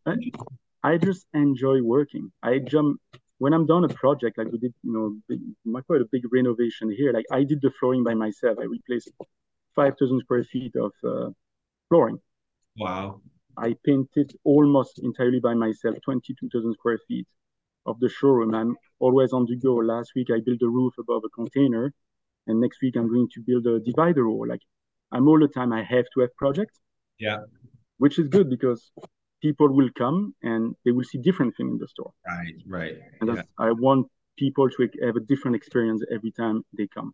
I, 0.83 0.97
just 0.97 1.25
enjoy 1.33 1.81
working. 1.81 2.33
I 2.43 2.59
jump 2.59 2.99
when 3.39 3.53
I'm 3.53 3.65
done 3.65 3.83
a 3.83 3.89
project 3.89 4.37
like 4.37 4.51
we 4.51 4.57
did, 4.57 4.73
you 4.83 4.93
know, 4.93 5.15
big, 5.27 5.41
quite 5.85 6.01
a 6.01 6.09
big 6.11 6.23
renovation 6.31 6.91
here. 6.91 7.13
Like 7.13 7.25
I 7.31 7.43
did 7.43 7.61
the 7.61 7.71
flooring 7.79 8.03
by 8.03 8.13
myself. 8.13 8.57
I 8.59 8.63
replaced 8.63 9.11
five 9.75 9.93
thousand 9.97 10.21
square 10.21 10.43
feet 10.43 10.75
of 10.75 10.91
uh, 11.03 11.29
flooring. 11.89 12.19
Wow. 12.77 13.21
I 13.57 13.75
painted 13.85 14.33
almost 14.43 14.99
entirely 14.99 15.39
by 15.39 15.53
myself, 15.53 15.95
twenty-two 16.03 16.49
thousand 16.49 16.73
square 16.73 16.99
feet 17.07 17.27
of 17.85 17.99
the 17.99 18.09
showroom. 18.09 18.53
I'm 18.53 18.75
always 18.99 19.33
on 19.33 19.45
the 19.45 19.55
go. 19.55 19.75
Last 19.75 20.11
week 20.15 20.29
I 20.31 20.39
built 20.45 20.61
a 20.61 20.69
roof 20.69 20.93
above 20.99 21.23
a 21.25 21.29
container, 21.29 21.93
and 22.47 22.59
next 22.59 22.81
week 22.81 22.95
I'm 22.95 23.07
going 23.07 23.29
to 23.33 23.41
build 23.41 23.65
a 23.67 23.79
divider 23.79 24.29
wall. 24.29 24.47
Like 24.47 24.61
I'm 25.11 25.27
all 25.27 25.39
the 25.39 25.47
time. 25.47 25.73
I 25.73 25.83
have 25.83 26.05
to 26.13 26.21
have 26.21 26.35
projects. 26.35 26.79
Yeah. 27.19 27.37
Which 27.97 28.19
is 28.19 28.27
good 28.27 28.49
because 28.49 28.91
people 29.47 29.69
will 29.69 29.89
come 29.97 30.17
and 30.43 30.75
they 30.83 30.91
will 30.91 31.07
see 31.11 31.19
different 31.27 31.55
things 31.55 31.71
in 31.71 31.77
the 31.77 31.87
store. 31.87 32.11
Right. 32.27 32.57
Right. 32.67 32.95
And 33.21 33.35
yeah. 33.35 33.43
I 33.57 33.71
want 33.71 34.07
people 34.37 34.69
to 34.69 34.89
have 35.05 35.15
a 35.15 35.25
different 35.31 35.55
experience 35.55 36.01
every 36.13 36.31
time 36.31 36.63
they 36.77 36.87
come. 36.87 37.13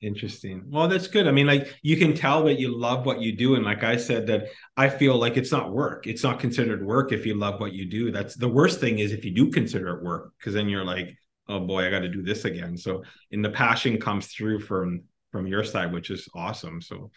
Interesting. 0.00 0.64
Well, 0.68 0.88
that's 0.88 1.06
good. 1.06 1.28
I 1.28 1.30
mean, 1.30 1.46
like 1.46 1.64
you 1.82 1.96
can 1.96 2.12
tell 2.12 2.42
that 2.46 2.58
you 2.58 2.76
love 2.76 3.06
what 3.06 3.20
you 3.20 3.36
do. 3.36 3.54
And 3.54 3.64
like 3.64 3.84
I 3.84 3.96
said, 3.96 4.26
that 4.26 4.48
I 4.76 4.88
feel 4.88 5.16
like 5.16 5.36
it's 5.36 5.52
not 5.52 5.72
work. 5.72 6.08
It's 6.08 6.24
not 6.24 6.40
considered 6.40 6.84
work 6.84 7.12
if 7.12 7.24
you 7.24 7.34
love 7.36 7.60
what 7.60 7.72
you 7.72 7.88
do. 7.88 8.10
That's 8.10 8.34
the 8.34 8.48
worst 8.48 8.80
thing 8.80 8.98
is 8.98 9.12
if 9.12 9.24
you 9.24 9.30
do 9.30 9.50
consider 9.52 9.96
it 9.96 10.02
work, 10.02 10.32
because 10.36 10.54
then 10.54 10.68
you're 10.68 10.84
like, 10.84 11.16
oh 11.48 11.60
boy, 11.60 11.86
I 11.86 11.90
got 11.90 12.00
to 12.00 12.08
do 12.08 12.22
this 12.22 12.44
again. 12.44 12.76
So 12.76 13.04
and 13.30 13.44
the 13.44 13.50
passion 13.50 14.00
comes 14.00 14.26
through 14.26 14.60
from 14.60 15.04
from 15.30 15.46
your 15.46 15.62
side, 15.62 15.92
which 15.92 16.10
is 16.10 16.28
awesome. 16.34 16.82
So 16.82 17.12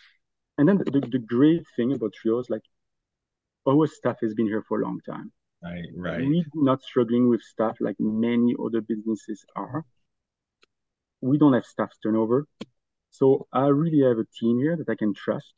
and 0.59 0.69
then 0.69 0.77
the, 0.77 1.01
the 1.15 1.23
great 1.35 1.63
thing 1.75 1.91
about 1.91 2.13
Treehouse, 2.13 2.51
like 2.51 2.61
our 3.67 3.87
staff 3.87 4.17
has 4.21 4.33
been 4.33 4.47
here 4.47 4.63
for 4.67 4.81
a 4.81 4.83
long 4.83 4.99
time. 5.07 5.31
Right, 5.63 5.85
right. 5.95 6.19
We're 6.19 6.43
not 6.53 6.83
struggling 6.83 7.29
with 7.29 7.41
staff 7.41 7.77
like 7.79 7.95
many 7.99 8.55
other 8.63 8.81
businesses 8.81 9.43
are. 9.55 9.83
We 11.21 11.37
don't 11.37 11.53
have 11.53 11.65
staff 11.65 11.91
turnover 12.03 12.45
so 13.15 13.47
I 13.53 13.67
really 13.67 14.01
have 14.01 14.17
a 14.17 14.27
team 14.39 14.59
here 14.59 14.75
that 14.75 14.89
I 14.89 14.95
can 14.95 15.13
trust. 15.13 15.53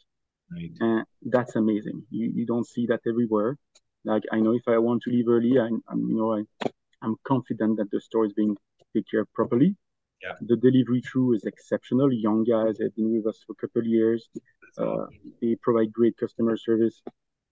Right. 0.52 0.72
And 0.80 1.06
that's 1.24 1.56
amazing. 1.56 2.04
You, 2.12 2.32
you 2.34 2.46
don't 2.46 2.68
see 2.68 2.86
that 2.88 3.02
everywhere. 3.08 3.58
Like 4.06 4.24
I 4.32 4.40
know 4.40 4.54
if 4.54 4.68
I 4.68 4.78
want 4.78 5.02
to 5.04 5.10
leave 5.10 5.28
early, 5.28 5.58
I, 5.60 5.66
am 5.66 6.00
you 6.10 6.18
know 6.18 6.30
I, 6.38 6.70
I'm 7.02 7.16
confident 7.28 7.78
that 7.78 7.90
the 7.92 8.00
store 8.00 8.26
is 8.26 8.34
being 8.34 8.56
taken 8.94 9.06
care 9.10 9.22
of 9.22 9.34
properly. 9.34 9.76
Yeah. 10.22 10.34
The 10.42 10.56
delivery 10.56 11.02
crew 11.02 11.34
is 11.34 11.44
exceptional. 11.46 12.14
Young 12.14 12.44
guys 12.44 12.78
have 12.82 12.96
been 12.96 13.12
with 13.16 13.26
us 13.28 13.44
for 13.46 13.54
a 13.54 13.56
couple 13.56 13.82
of 13.82 13.88
years. 13.88 14.30
Uh, 14.78 15.08
they 15.42 15.56
provide 15.62 15.92
great 15.92 16.16
customer 16.18 16.58
service. 16.58 17.02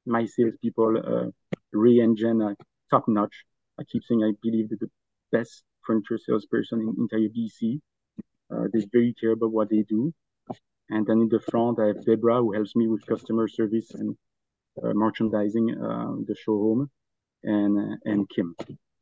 My 0.06 0.26
salespeople, 0.26 0.98
uh, 0.98 1.32
Ray 1.72 2.00
and 2.00 2.18
Jen, 2.18 2.42
are 2.42 2.56
top 2.90 3.06
notch. 3.08 3.36
I 3.80 3.84
keep 3.84 4.04
saying 4.04 4.24
I 4.24 4.34
believe 4.42 4.70
that 4.70 4.80
the 4.80 4.90
best 5.32 5.64
furniture 5.86 6.18
salesperson 6.18 6.82
in 6.82 6.96
entire 6.98 7.30
BC. 7.30 7.80
Uh, 8.52 8.68
they 8.72 8.86
very 8.92 9.14
care 9.20 9.32
about 9.32 9.52
what 9.52 9.70
they 9.70 9.84
do. 9.90 10.14
And 10.90 11.06
then 11.08 11.22
in 11.22 11.30
the 11.30 11.40
front, 11.40 11.80
I 11.80 11.88
have 11.88 12.06
Deborah 12.06 12.42
who 12.42 12.54
helps 12.54 12.76
me 12.76 12.88
with 12.88 13.06
customer 13.06 13.48
service 13.48 13.92
and 13.92 14.16
uh, 14.84 14.94
merchandising 14.94 15.72
uh, 15.72 16.12
the 16.28 16.36
showroom, 16.36 16.90
and 17.44 17.78
uh, 17.80 17.96
and 18.06 18.30
Kim. 18.30 18.56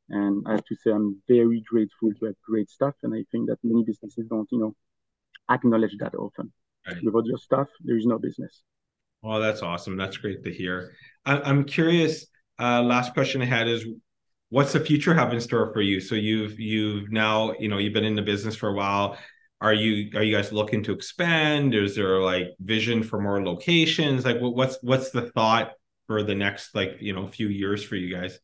And 0.10 0.46
I 0.48 0.52
have 0.54 0.66
to 0.66 0.76
say, 0.76 0.92
I'm 0.92 1.22
very 1.28 1.62
grateful 1.62 2.12
to 2.20 2.26
have 2.28 2.36
great 2.48 2.70
staff, 2.70 2.94
and 3.04 3.14
I 3.14 3.26
think 3.32 3.50
that 3.50 3.58
many 3.64 3.84
businesses 3.84 4.28
don't, 4.30 4.48
you 4.52 4.60
know, 4.60 4.76
acknowledge 5.50 5.98
that 6.00 6.16
often. 6.16 6.52
Right. 6.88 7.04
Without 7.04 7.26
your 7.26 7.38
staff, 7.38 7.68
there 7.84 7.98
is 7.98 8.06
no 8.06 8.20
business. 8.20 8.64
Well, 9.24 9.40
that's 9.40 9.62
awesome. 9.62 9.98
That's 9.98 10.18
great 10.18 10.44
to 10.44 10.54
hear. 10.54 10.94
I- 11.26 11.50
am 11.50 11.64
curious. 11.64 12.28
Uh, 12.60 12.84
last 12.84 13.14
question 13.14 13.42
I 13.42 13.46
had 13.46 13.68
is, 13.68 13.86
what's 14.50 14.74
the 14.74 14.80
future 14.80 15.14
have 15.16 15.34
in 15.34 15.42
store 15.42 15.74
for 15.74 15.82
you? 15.82 16.00
So 16.00 16.14
you've 16.14 16.60
you've 16.60 17.12
now 17.12 17.54
you 17.60 17.70
know 17.70 17.80
you've 17.80 17.94
been 17.94 18.04
in 18.04 18.16
the 18.16 18.22
business 18.22 18.56
for 18.56 18.70
a 18.70 18.74
while 18.74 19.18
are 19.64 19.74
you 19.74 20.12
are 20.16 20.24
you 20.24 20.36
guys 20.36 20.52
looking 20.52 20.84
to 20.84 20.92
expand 20.92 21.74
is 21.74 21.96
there 21.96 22.20
like 22.20 22.50
vision 22.60 23.02
for 23.02 23.20
more 23.20 23.44
locations 23.44 24.26
like 24.26 24.38
what's 24.40 24.78
what's 24.82 25.12
the 25.12 25.32
thought 25.32 25.72
for 26.06 26.22
the 26.22 26.36
next 26.36 26.76
like 26.76 26.98
you 27.00 27.14
know 27.14 27.26
few 27.26 27.48
years 27.48 27.82
for 27.82 27.96
you 27.96 28.14
guys 28.14 28.40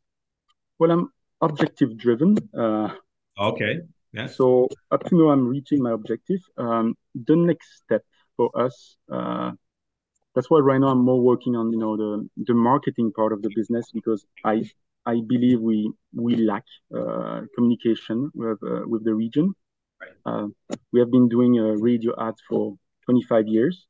well 0.80 0.92
i'm 0.92 1.12
objective 1.42 1.98
driven 1.98 2.38
uh 2.58 2.89
okay 3.38 3.82
yeah 4.13 4.28
so 4.28 4.68
up 4.92 5.04
to 5.04 5.15
now 5.18 5.30
i'm 5.30 5.46
reaching 5.46 5.84
my 5.84 5.92
objective 5.92 6.39
um 6.58 6.96
the 7.13 7.36
next 7.36 7.76
step 7.84 8.04
for 8.38 8.50
us 8.58 8.96
uh 9.12 9.52
that's 10.39 10.49
why 10.49 10.60
right 10.60 10.80
now 10.80 10.88
i'm 10.88 11.04
more 11.04 11.19
working 11.19 11.56
on 11.56 11.71
you 11.71 11.80
know 11.80 11.97
the 11.97 12.12
the 12.47 12.54
marketing 12.54 13.12
part 13.13 13.34
of 13.34 13.41
the 13.41 13.49
business 13.56 13.91
because 13.91 14.25
i 14.45 14.63
i 15.06 15.15
believe 15.28 15.60
we 15.60 15.91
we 16.13 16.36
lack 16.36 16.63
uh 16.95 17.41
communication 17.56 18.32
with 18.34 18.63
uh, 18.63 18.84
with 18.88 19.04
the 19.04 19.13
region 19.13 19.54
uh, 20.25 20.47
we 20.91 20.99
have 20.99 21.12
been 21.12 21.28
doing 21.28 21.60
uh, 21.60 21.75
radio 21.78 22.13
ads 22.19 22.41
for 22.47 22.75
25 23.06 23.47
years. 23.47 23.86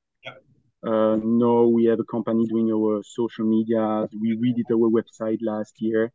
Uh, 0.81 1.17
now 1.21 1.63
we 1.63 1.85
have 1.85 1.99
a 1.99 2.05
company 2.05 2.45
doing 2.45 2.71
our 2.71 3.03
social 3.03 3.45
media. 3.45 4.07
We 4.19 4.38
redid 4.38 4.71
our 4.71 4.89
website 4.89 5.39
last 5.41 5.75
year. 5.79 6.12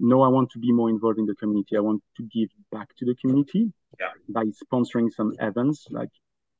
Now 0.00 0.22
I 0.22 0.28
want 0.28 0.50
to 0.50 0.58
be 0.58 0.72
more 0.72 0.90
involved 0.90 1.18
in 1.18 1.26
the 1.26 1.36
community. 1.36 1.76
I 1.76 1.80
want 1.80 2.02
to 2.16 2.22
give 2.24 2.48
back 2.72 2.88
to 2.98 3.04
the 3.04 3.14
community 3.14 3.72
yeah. 4.00 4.08
by 4.28 4.46
sponsoring 4.64 5.12
some 5.12 5.32
events. 5.38 5.86
Like 5.90 6.10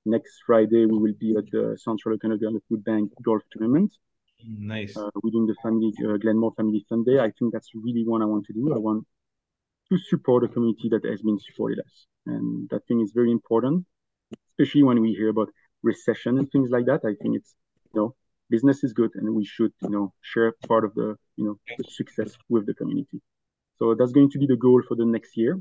next 0.04 0.42
Friday, 0.46 0.86
we 0.86 0.98
will 0.98 1.14
be 1.18 1.34
at 1.36 1.50
the 1.50 1.76
Central 1.78 2.14
Okanagan 2.14 2.60
Food 2.68 2.84
Bank 2.84 3.12
Golf 3.22 3.42
Tournament. 3.52 3.92
Nice. 4.46 4.96
Uh, 4.96 5.10
we're 5.22 5.30
doing 5.30 5.46
the 5.46 5.56
family 5.62 5.92
uh, 6.06 6.16
Glenmore 6.16 6.52
Family 6.56 6.84
Fun 6.88 7.04
Day. 7.04 7.18
I 7.18 7.30
think 7.38 7.52
that's 7.52 7.70
really 7.74 8.04
what 8.06 8.22
I 8.22 8.24
want 8.24 8.46
to 8.46 8.52
do. 8.52 8.72
I 8.74 8.78
want 8.78 9.06
to 9.90 9.98
support 9.98 10.44
a 10.44 10.48
community 10.48 10.88
that 10.90 11.04
has 11.04 11.20
been 11.20 11.38
supported 11.38 11.80
us. 11.80 12.06
And 12.26 12.68
that 12.70 12.86
thing 12.86 13.00
is 13.00 13.12
very 13.14 13.30
important, 13.30 13.86
especially 14.50 14.82
when 14.82 15.00
we 15.00 15.12
hear 15.12 15.28
about 15.28 15.48
recession 15.82 16.38
and 16.38 16.50
things 16.50 16.70
like 16.70 16.86
that. 16.86 17.00
I 17.04 17.14
think 17.20 17.36
it's, 17.36 17.54
you 17.92 18.00
know, 18.00 18.14
business 18.48 18.84
is 18.84 18.92
good 18.92 19.10
and 19.14 19.34
we 19.34 19.44
should, 19.44 19.72
you 19.82 19.90
know, 19.90 20.12
share 20.20 20.52
part 20.66 20.84
of 20.84 20.94
the, 20.94 21.16
you 21.36 21.44
know, 21.44 21.58
the 21.76 21.84
success 21.84 22.36
with 22.48 22.66
the 22.66 22.74
community. 22.74 23.20
So 23.78 23.94
that's 23.94 24.12
going 24.12 24.30
to 24.30 24.38
be 24.38 24.46
the 24.46 24.56
goal 24.56 24.82
for 24.86 24.94
the 24.94 25.06
next 25.06 25.36
year. 25.36 25.58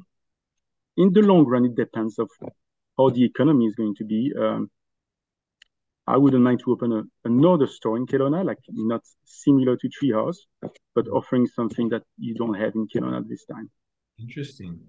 In 0.97 1.13
the 1.13 1.21
long 1.21 1.45
run, 1.45 1.65
it 1.65 1.75
depends 1.75 2.19
of 2.19 2.29
how 2.99 3.09
the 3.09 3.23
economy 3.23 3.65
is 3.65 3.75
going 3.75 3.95
to 3.95 4.03
be. 4.03 4.33
Um, 4.37 4.69
I 6.05 6.17
wouldn't 6.17 6.43
mind 6.43 6.59
to 6.65 6.71
open 6.71 6.91
a, 6.91 7.03
another 7.23 7.67
store 7.67 7.95
in 7.95 8.05
Kelowna, 8.05 8.43
like 8.43 8.57
not 8.67 9.01
similar 9.23 9.77
to 9.77 9.89
Treehouse, 9.89 10.37
but 10.95 11.07
offering 11.07 11.47
something 11.47 11.89
that 11.89 12.03
you 12.17 12.33
don't 12.33 12.55
have 12.55 12.75
in 12.75 12.87
Kelowna 12.87 13.27
this 13.27 13.45
time. 13.45 13.69
Interesting. 14.19 14.79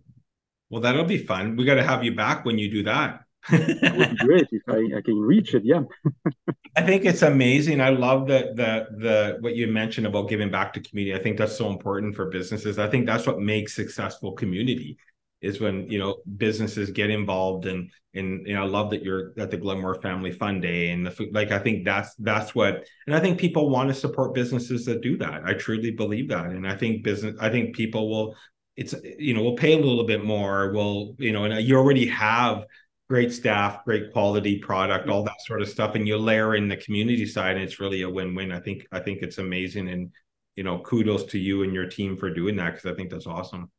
Well, 0.71 0.81
that'll 0.81 1.05
be 1.05 1.19
fun. 1.19 1.57
We 1.57 1.65
got 1.65 1.75
to 1.75 1.85
have 1.85 2.03
you 2.05 2.15
back 2.15 2.45
when 2.45 2.59
you 2.59 2.71
do 2.71 2.83
that. 2.85 3.21
that 3.51 3.97
would 3.97 4.11
be 4.11 4.27
great 4.27 4.49
if 4.51 4.63
I, 4.69 4.99
I 4.99 5.01
can 5.03 5.19
reach 5.19 5.55
it. 5.55 5.65
Yeah. 5.65 5.83
I 6.77 6.83
think 6.83 7.05
it's 7.05 7.23
amazing. 7.23 7.81
I 7.81 7.89
love 7.91 8.27
the 8.27 8.53
the 8.55 8.99
the 8.99 9.37
what 9.41 9.57
you 9.57 9.67
mentioned 9.67 10.07
about 10.07 10.29
giving 10.29 10.51
back 10.51 10.75
to 10.75 10.81
community. 10.81 11.19
I 11.19 11.23
think 11.23 11.39
that's 11.39 11.57
so 11.57 11.71
important 11.71 12.15
for 12.15 12.27
businesses. 12.27 12.79
I 12.79 12.89
think 12.89 13.07
that's 13.07 13.27
what 13.27 13.41
makes 13.41 13.75
successful 13.75 14.33
community 14.33 14.99
is 15.41 15.61
when 15.61 15.91
you 15.91 15.99
know 15.99 16.17
businesses 16.37 16.91
get 16.91 17.11
involved 17.11 17.67
and 17.67 17.91
and 18.15 18.47
you 18.47 18.55
know 18.55 18.63
I 18.63 18.67
love 18.67 18.91
that 18.91 19.03
you're 19.03 19.33
at 19.39 19.51
the 19.51 19.57
Glenmore 19.57 20.01
Family 20.01 20.33
Fun 20.33 20.61
Day 20.61 20.91
and 20.91 21.05
the 21.07 21.11
food 21.11 21.35
like 21.35 21.51
I 21.51 21.59
think 21.59 21.85
that's 21.85 22.15
that's 22.17 22.55
what 22.55 22.87
and 23.07 23.15
I 23.17 23.21
think 23.21 23.39
people 23.39 23.71
want 23.71 23.89
to 23.89 23.95
support 23.95 24.35
businesses 24.35 24.85
that 24.87 25.01
do 25.01 25.17
that. 25.19 25.43
I 25.45 25.55
truly 25.55 25.91
believe 25.91 26.29
that 26.29 26.47
and 26.47 26.67
I 26.67 26.77
think 26.77 27.05
business 27.05 27.37
I 27.41 27.51
think 27.51 27.75
people 27.75 28.11
will 28.11 28.37
it's 28.77 28.95
you 29.19 29.35
know 29.35 29.43
we'll 29.43 29.57
pay 29.57 29.73
a 29.73 29.79
little 29.79 30.05
bit 30.05 30.25
more 30.25 30.73
we'll 30.73 31.15
you 31.19 31.33
know 31.33 31.45
and 31.45 31.65
you 31.65 31.77
already 31.77 32.07
have 32.07 32.65
great 33.09 33.33
staff 33.33 33.85
great 33.85 34.13
quality 34.13 34.59
product 34.59 35.09
all 35.09 35.25
that 35.25 35.41
sort 35.41 35.61
of 35.61 35.69
stuff 35.69 35.97
and 35.97 36.07
you 36.07 36.17
layer 36.17 36.55
in 36.55 36.69
the 36.69 36.77
community 36.77 37.27
side 37.27 37.57
and 37.57 37.65
it's 37.65 37.81
really 37.81 38.03
a 38.03 38.09
win-win 38.09 38.53
i 38.53 38.61
think 38.61 38.87
i 38.93 39.01
think 39.01 39.21
it's 39.21 39.39
amazing 39.39 39.89
and 39.89 40.13
you 40.61 40.65
know, 40.65 40.79
kudos 40.81 41.25
to 41.25 41.39
you 41.39 41.63
and 41.63 41.73
your 41.73 41.87
team 41.87 42.19
for 42.19 42.29
doing 42.29 42.57
that 42.57 42.75
because 42.75 42.91
I 42.91 42.95
think 42.95 43.11
that's 43.11 43.27
awesome. 43.27 43.71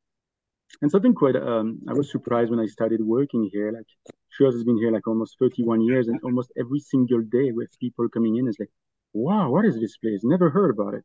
And 0.82 0.90
something 0.90 1.14
quite, 1.14 1.36
um, 1.36 1.80
I 1.88 1.94
was 1.94 2.12
surprised 2.12 2.50
when 2.50 2.60
I 2.60 2.66
started 2.66 3.02
working 3.02 3.50
here. 3.52 3.72
Like, 3.72 3.86
Schurz 4.30 4.54
has 4.56 4.64
been 4.64 4.78
here 4.78 4.92
like 4.92 5.08
almost 5.08 5.38
31 5.40 5.82
years, 5.82 6.08
and 6.08 6.20
almost 6.24 6.52
every 6.58 6.80
single 6.80 7.22
day 7.22 7.52
with 7.52 7.70
people 7.80 8.08
coming 8.10 8.38
in, 8.38 8.48
is 8.48 8.58
like, 8.60 8.72
wow, 9.14 9.50
what 9.50 9.66
is 9.66 9.80
this 9.80 9.98
place? 9.98 10.22
Never 10.24 10.50
heard 10.50 10.72
about 10.72 10.94
it. 10.94 11.04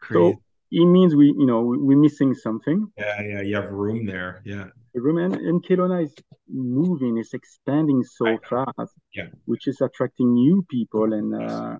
Crazy. 0.00 0.32
So 0.32 0.40
it 0.70 0.86
means 0.86 1.14
we, 1.14 1.26
you 1.26 1.46
know, 1.46 1.62
we're 1.62 1.98
missing 1.98 2.34
something. 2.34 2.90
Yeah, 2.96 3.22
yeah, 3.22 3.40
you 3.40 3.56
have 3.56 3.70
room 3.70 4.06
there. 4.06 4.42
Yeah. 4.44 4.66
The 4.94 5.00
room 5.02 5.18
and, 5.18 5.34
and 5.34 5.62
Kelowna 5.62 6.04
is 6.04 6.14
moving, 6.48 7.18
it's 7.18 7.34
expanding 7.34 8.02
so 8.02 8.38
fast, 8.48 8.94
yeah. 9.14 9.26
which 9.44 9.68
is 9.68 9.80
attracting 9.80 10.32
new 10.32 10.64
people. 10.70 11.12
And 11.12 11.34
uh, 11.34 11.76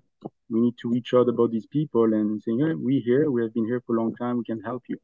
we 0.49 0.59
need 0.61 0.75
to 0.81 0.89
reach 0.89 1.13
out 1.13 1.27
about 1.27 1.51
these 1.51 1.65
people 1.65 2.13
and 2.13 2.41
saying, 2.43 2.59
hey, 2.59 2.73
we 2.75 2.99
here, 2.99 3.29
we 3.31 3.41
have 3.41 3.53
been 3.53 3.65
here 3.65 3.81
for 3.85 3.97
a 3.97 3.99
long 4.01 4.15
time, 4.15 4.37
we 4.37 4.43
can 4.43 4.61
help 4.61 4.83
you. 4.87 4.97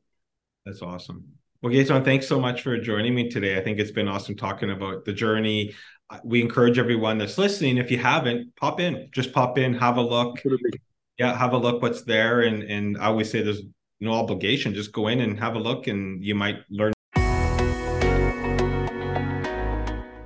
That's 0.65 0.81
awesome. 0.81 1.25
Well, 1.63 1.71
Gaetan, 1.71 2.03
thanks 2.03 2.27
so 2.27 2.41
much 2.41 2.61
for 2.61 2.77
joining 2.77 3.15
me 3.15 3.29
today. 3.29 3.57
I 3.57 3.61
think 3.61 3.79
it's 3.79 3.89
been 3.89 4.09
awesome 4.09 4.35
talking 4.35 4.69
about 4.69 5.05
the 5.05 5.13
journey. 5.13 5.73
Uh, 6.09 6.19
we 6.21 6.41
encourage 6.41 6.77
everyone 6.77 7.17
that's 7.17 7.37
listening, 7.37 7.77
if 7.77 7.89
you 7.89 7.97
haven't, 7.97 8.53
pop 8.57 8.81
in, 8.81 9.07
just 9.13 9.31
pop 9.31 9.57
in, 9.57 9.73
have 9.75 9.95
a 9.95 10.01
look. 10.01 10.39
Absolutely. 10.39 10.81
Yeah, 11.17 11.37
have 11.37 11.53
a 11.53 11.57
look 11.57 11.81
what's 11.81 12.01
there. 12.01 12.41
And 12.41 12.63
and 12.63 12.97
I 12.97 13.05
always 13.05 13.31
say 13.31 13.41
there's 13.41 13.61
no 14.01 14.11
obligation. 14.11 14.73
Just 14.73 14.91
go 14.91 15.07
in 15.07 15.21
and 15.21 15.39
have 15.39 15.55
a 15.55 15.59
look 15.59 15.87
and 15.87 16.21
you 16.21 16.35
might 16.35 16.57
learn. 16.69 16.91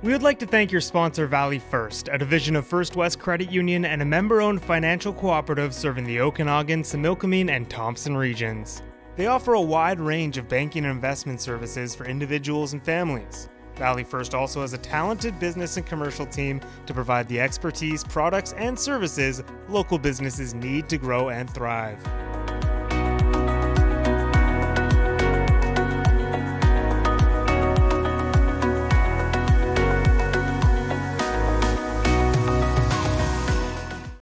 We 0.02 0.10
would 0.12 0.24
like 0.24 0.40
to 0.40 0.46
thank 0.46 0.72
your 0.72 0.80
sponsor, 0.80 1.28
Valley 1.28 1.60
First, 1.60 2.08
a 2.10 2.18
division 2.18 2.56
of 2.56 2.66
First 2.66 2.96
West 2.96 3.20
Credit 3.20 3.48
Union 3.48 3.84
and 3.84 4.02
a 4.02 4.04
member 4.04 4.42
owned 4.42 4.60
financial 4.60 5.12
cooperative 5.12 5.72
serving 5.72 6.02
the 6.02 6.18
Okanagan, 6.18 6.82
Similkameen, 6.82 7.48
and 7.48 7.70
Thompson 7.70 8.16
regions. 8.16 8.82
They 9.18 9.26
offer 9.26 9.54
a 9.54 9.60
wide 9.60 9.98
range 9.98 10.38
of 10.38 10.48
banking 10.48 10.84
and 10.84 10.92
investment 10.94 11.40
services 11.40 11.92
for 11.92 12.06
individuals 12.06 12.72
and 12.72 12.80
families. 12.80 13.48
Valley 13.74 14.04
First 14.04 14.32
also 14.32 14.60
has 14.60 14.74
a 14.74 14.78
talented 14.78 15.40
business 15.40 15.76
and 15.76 15.84
commercial 15.84 16.24
team 16.24 16.60
to 16.86 16.94
provide 16.94 17.26
the 17.26 17.40
expertise, 17.40 18.04
products, 18.04 18.52
and 18.52 18.78
services 18.78 19.42
local 19.68 19.98
businesses 19.98 20.54
need 20.54 20.88
to 20.88 20.98
grow 20.98 21.30
and 21.30 21.50
thrive. 21.50 21.98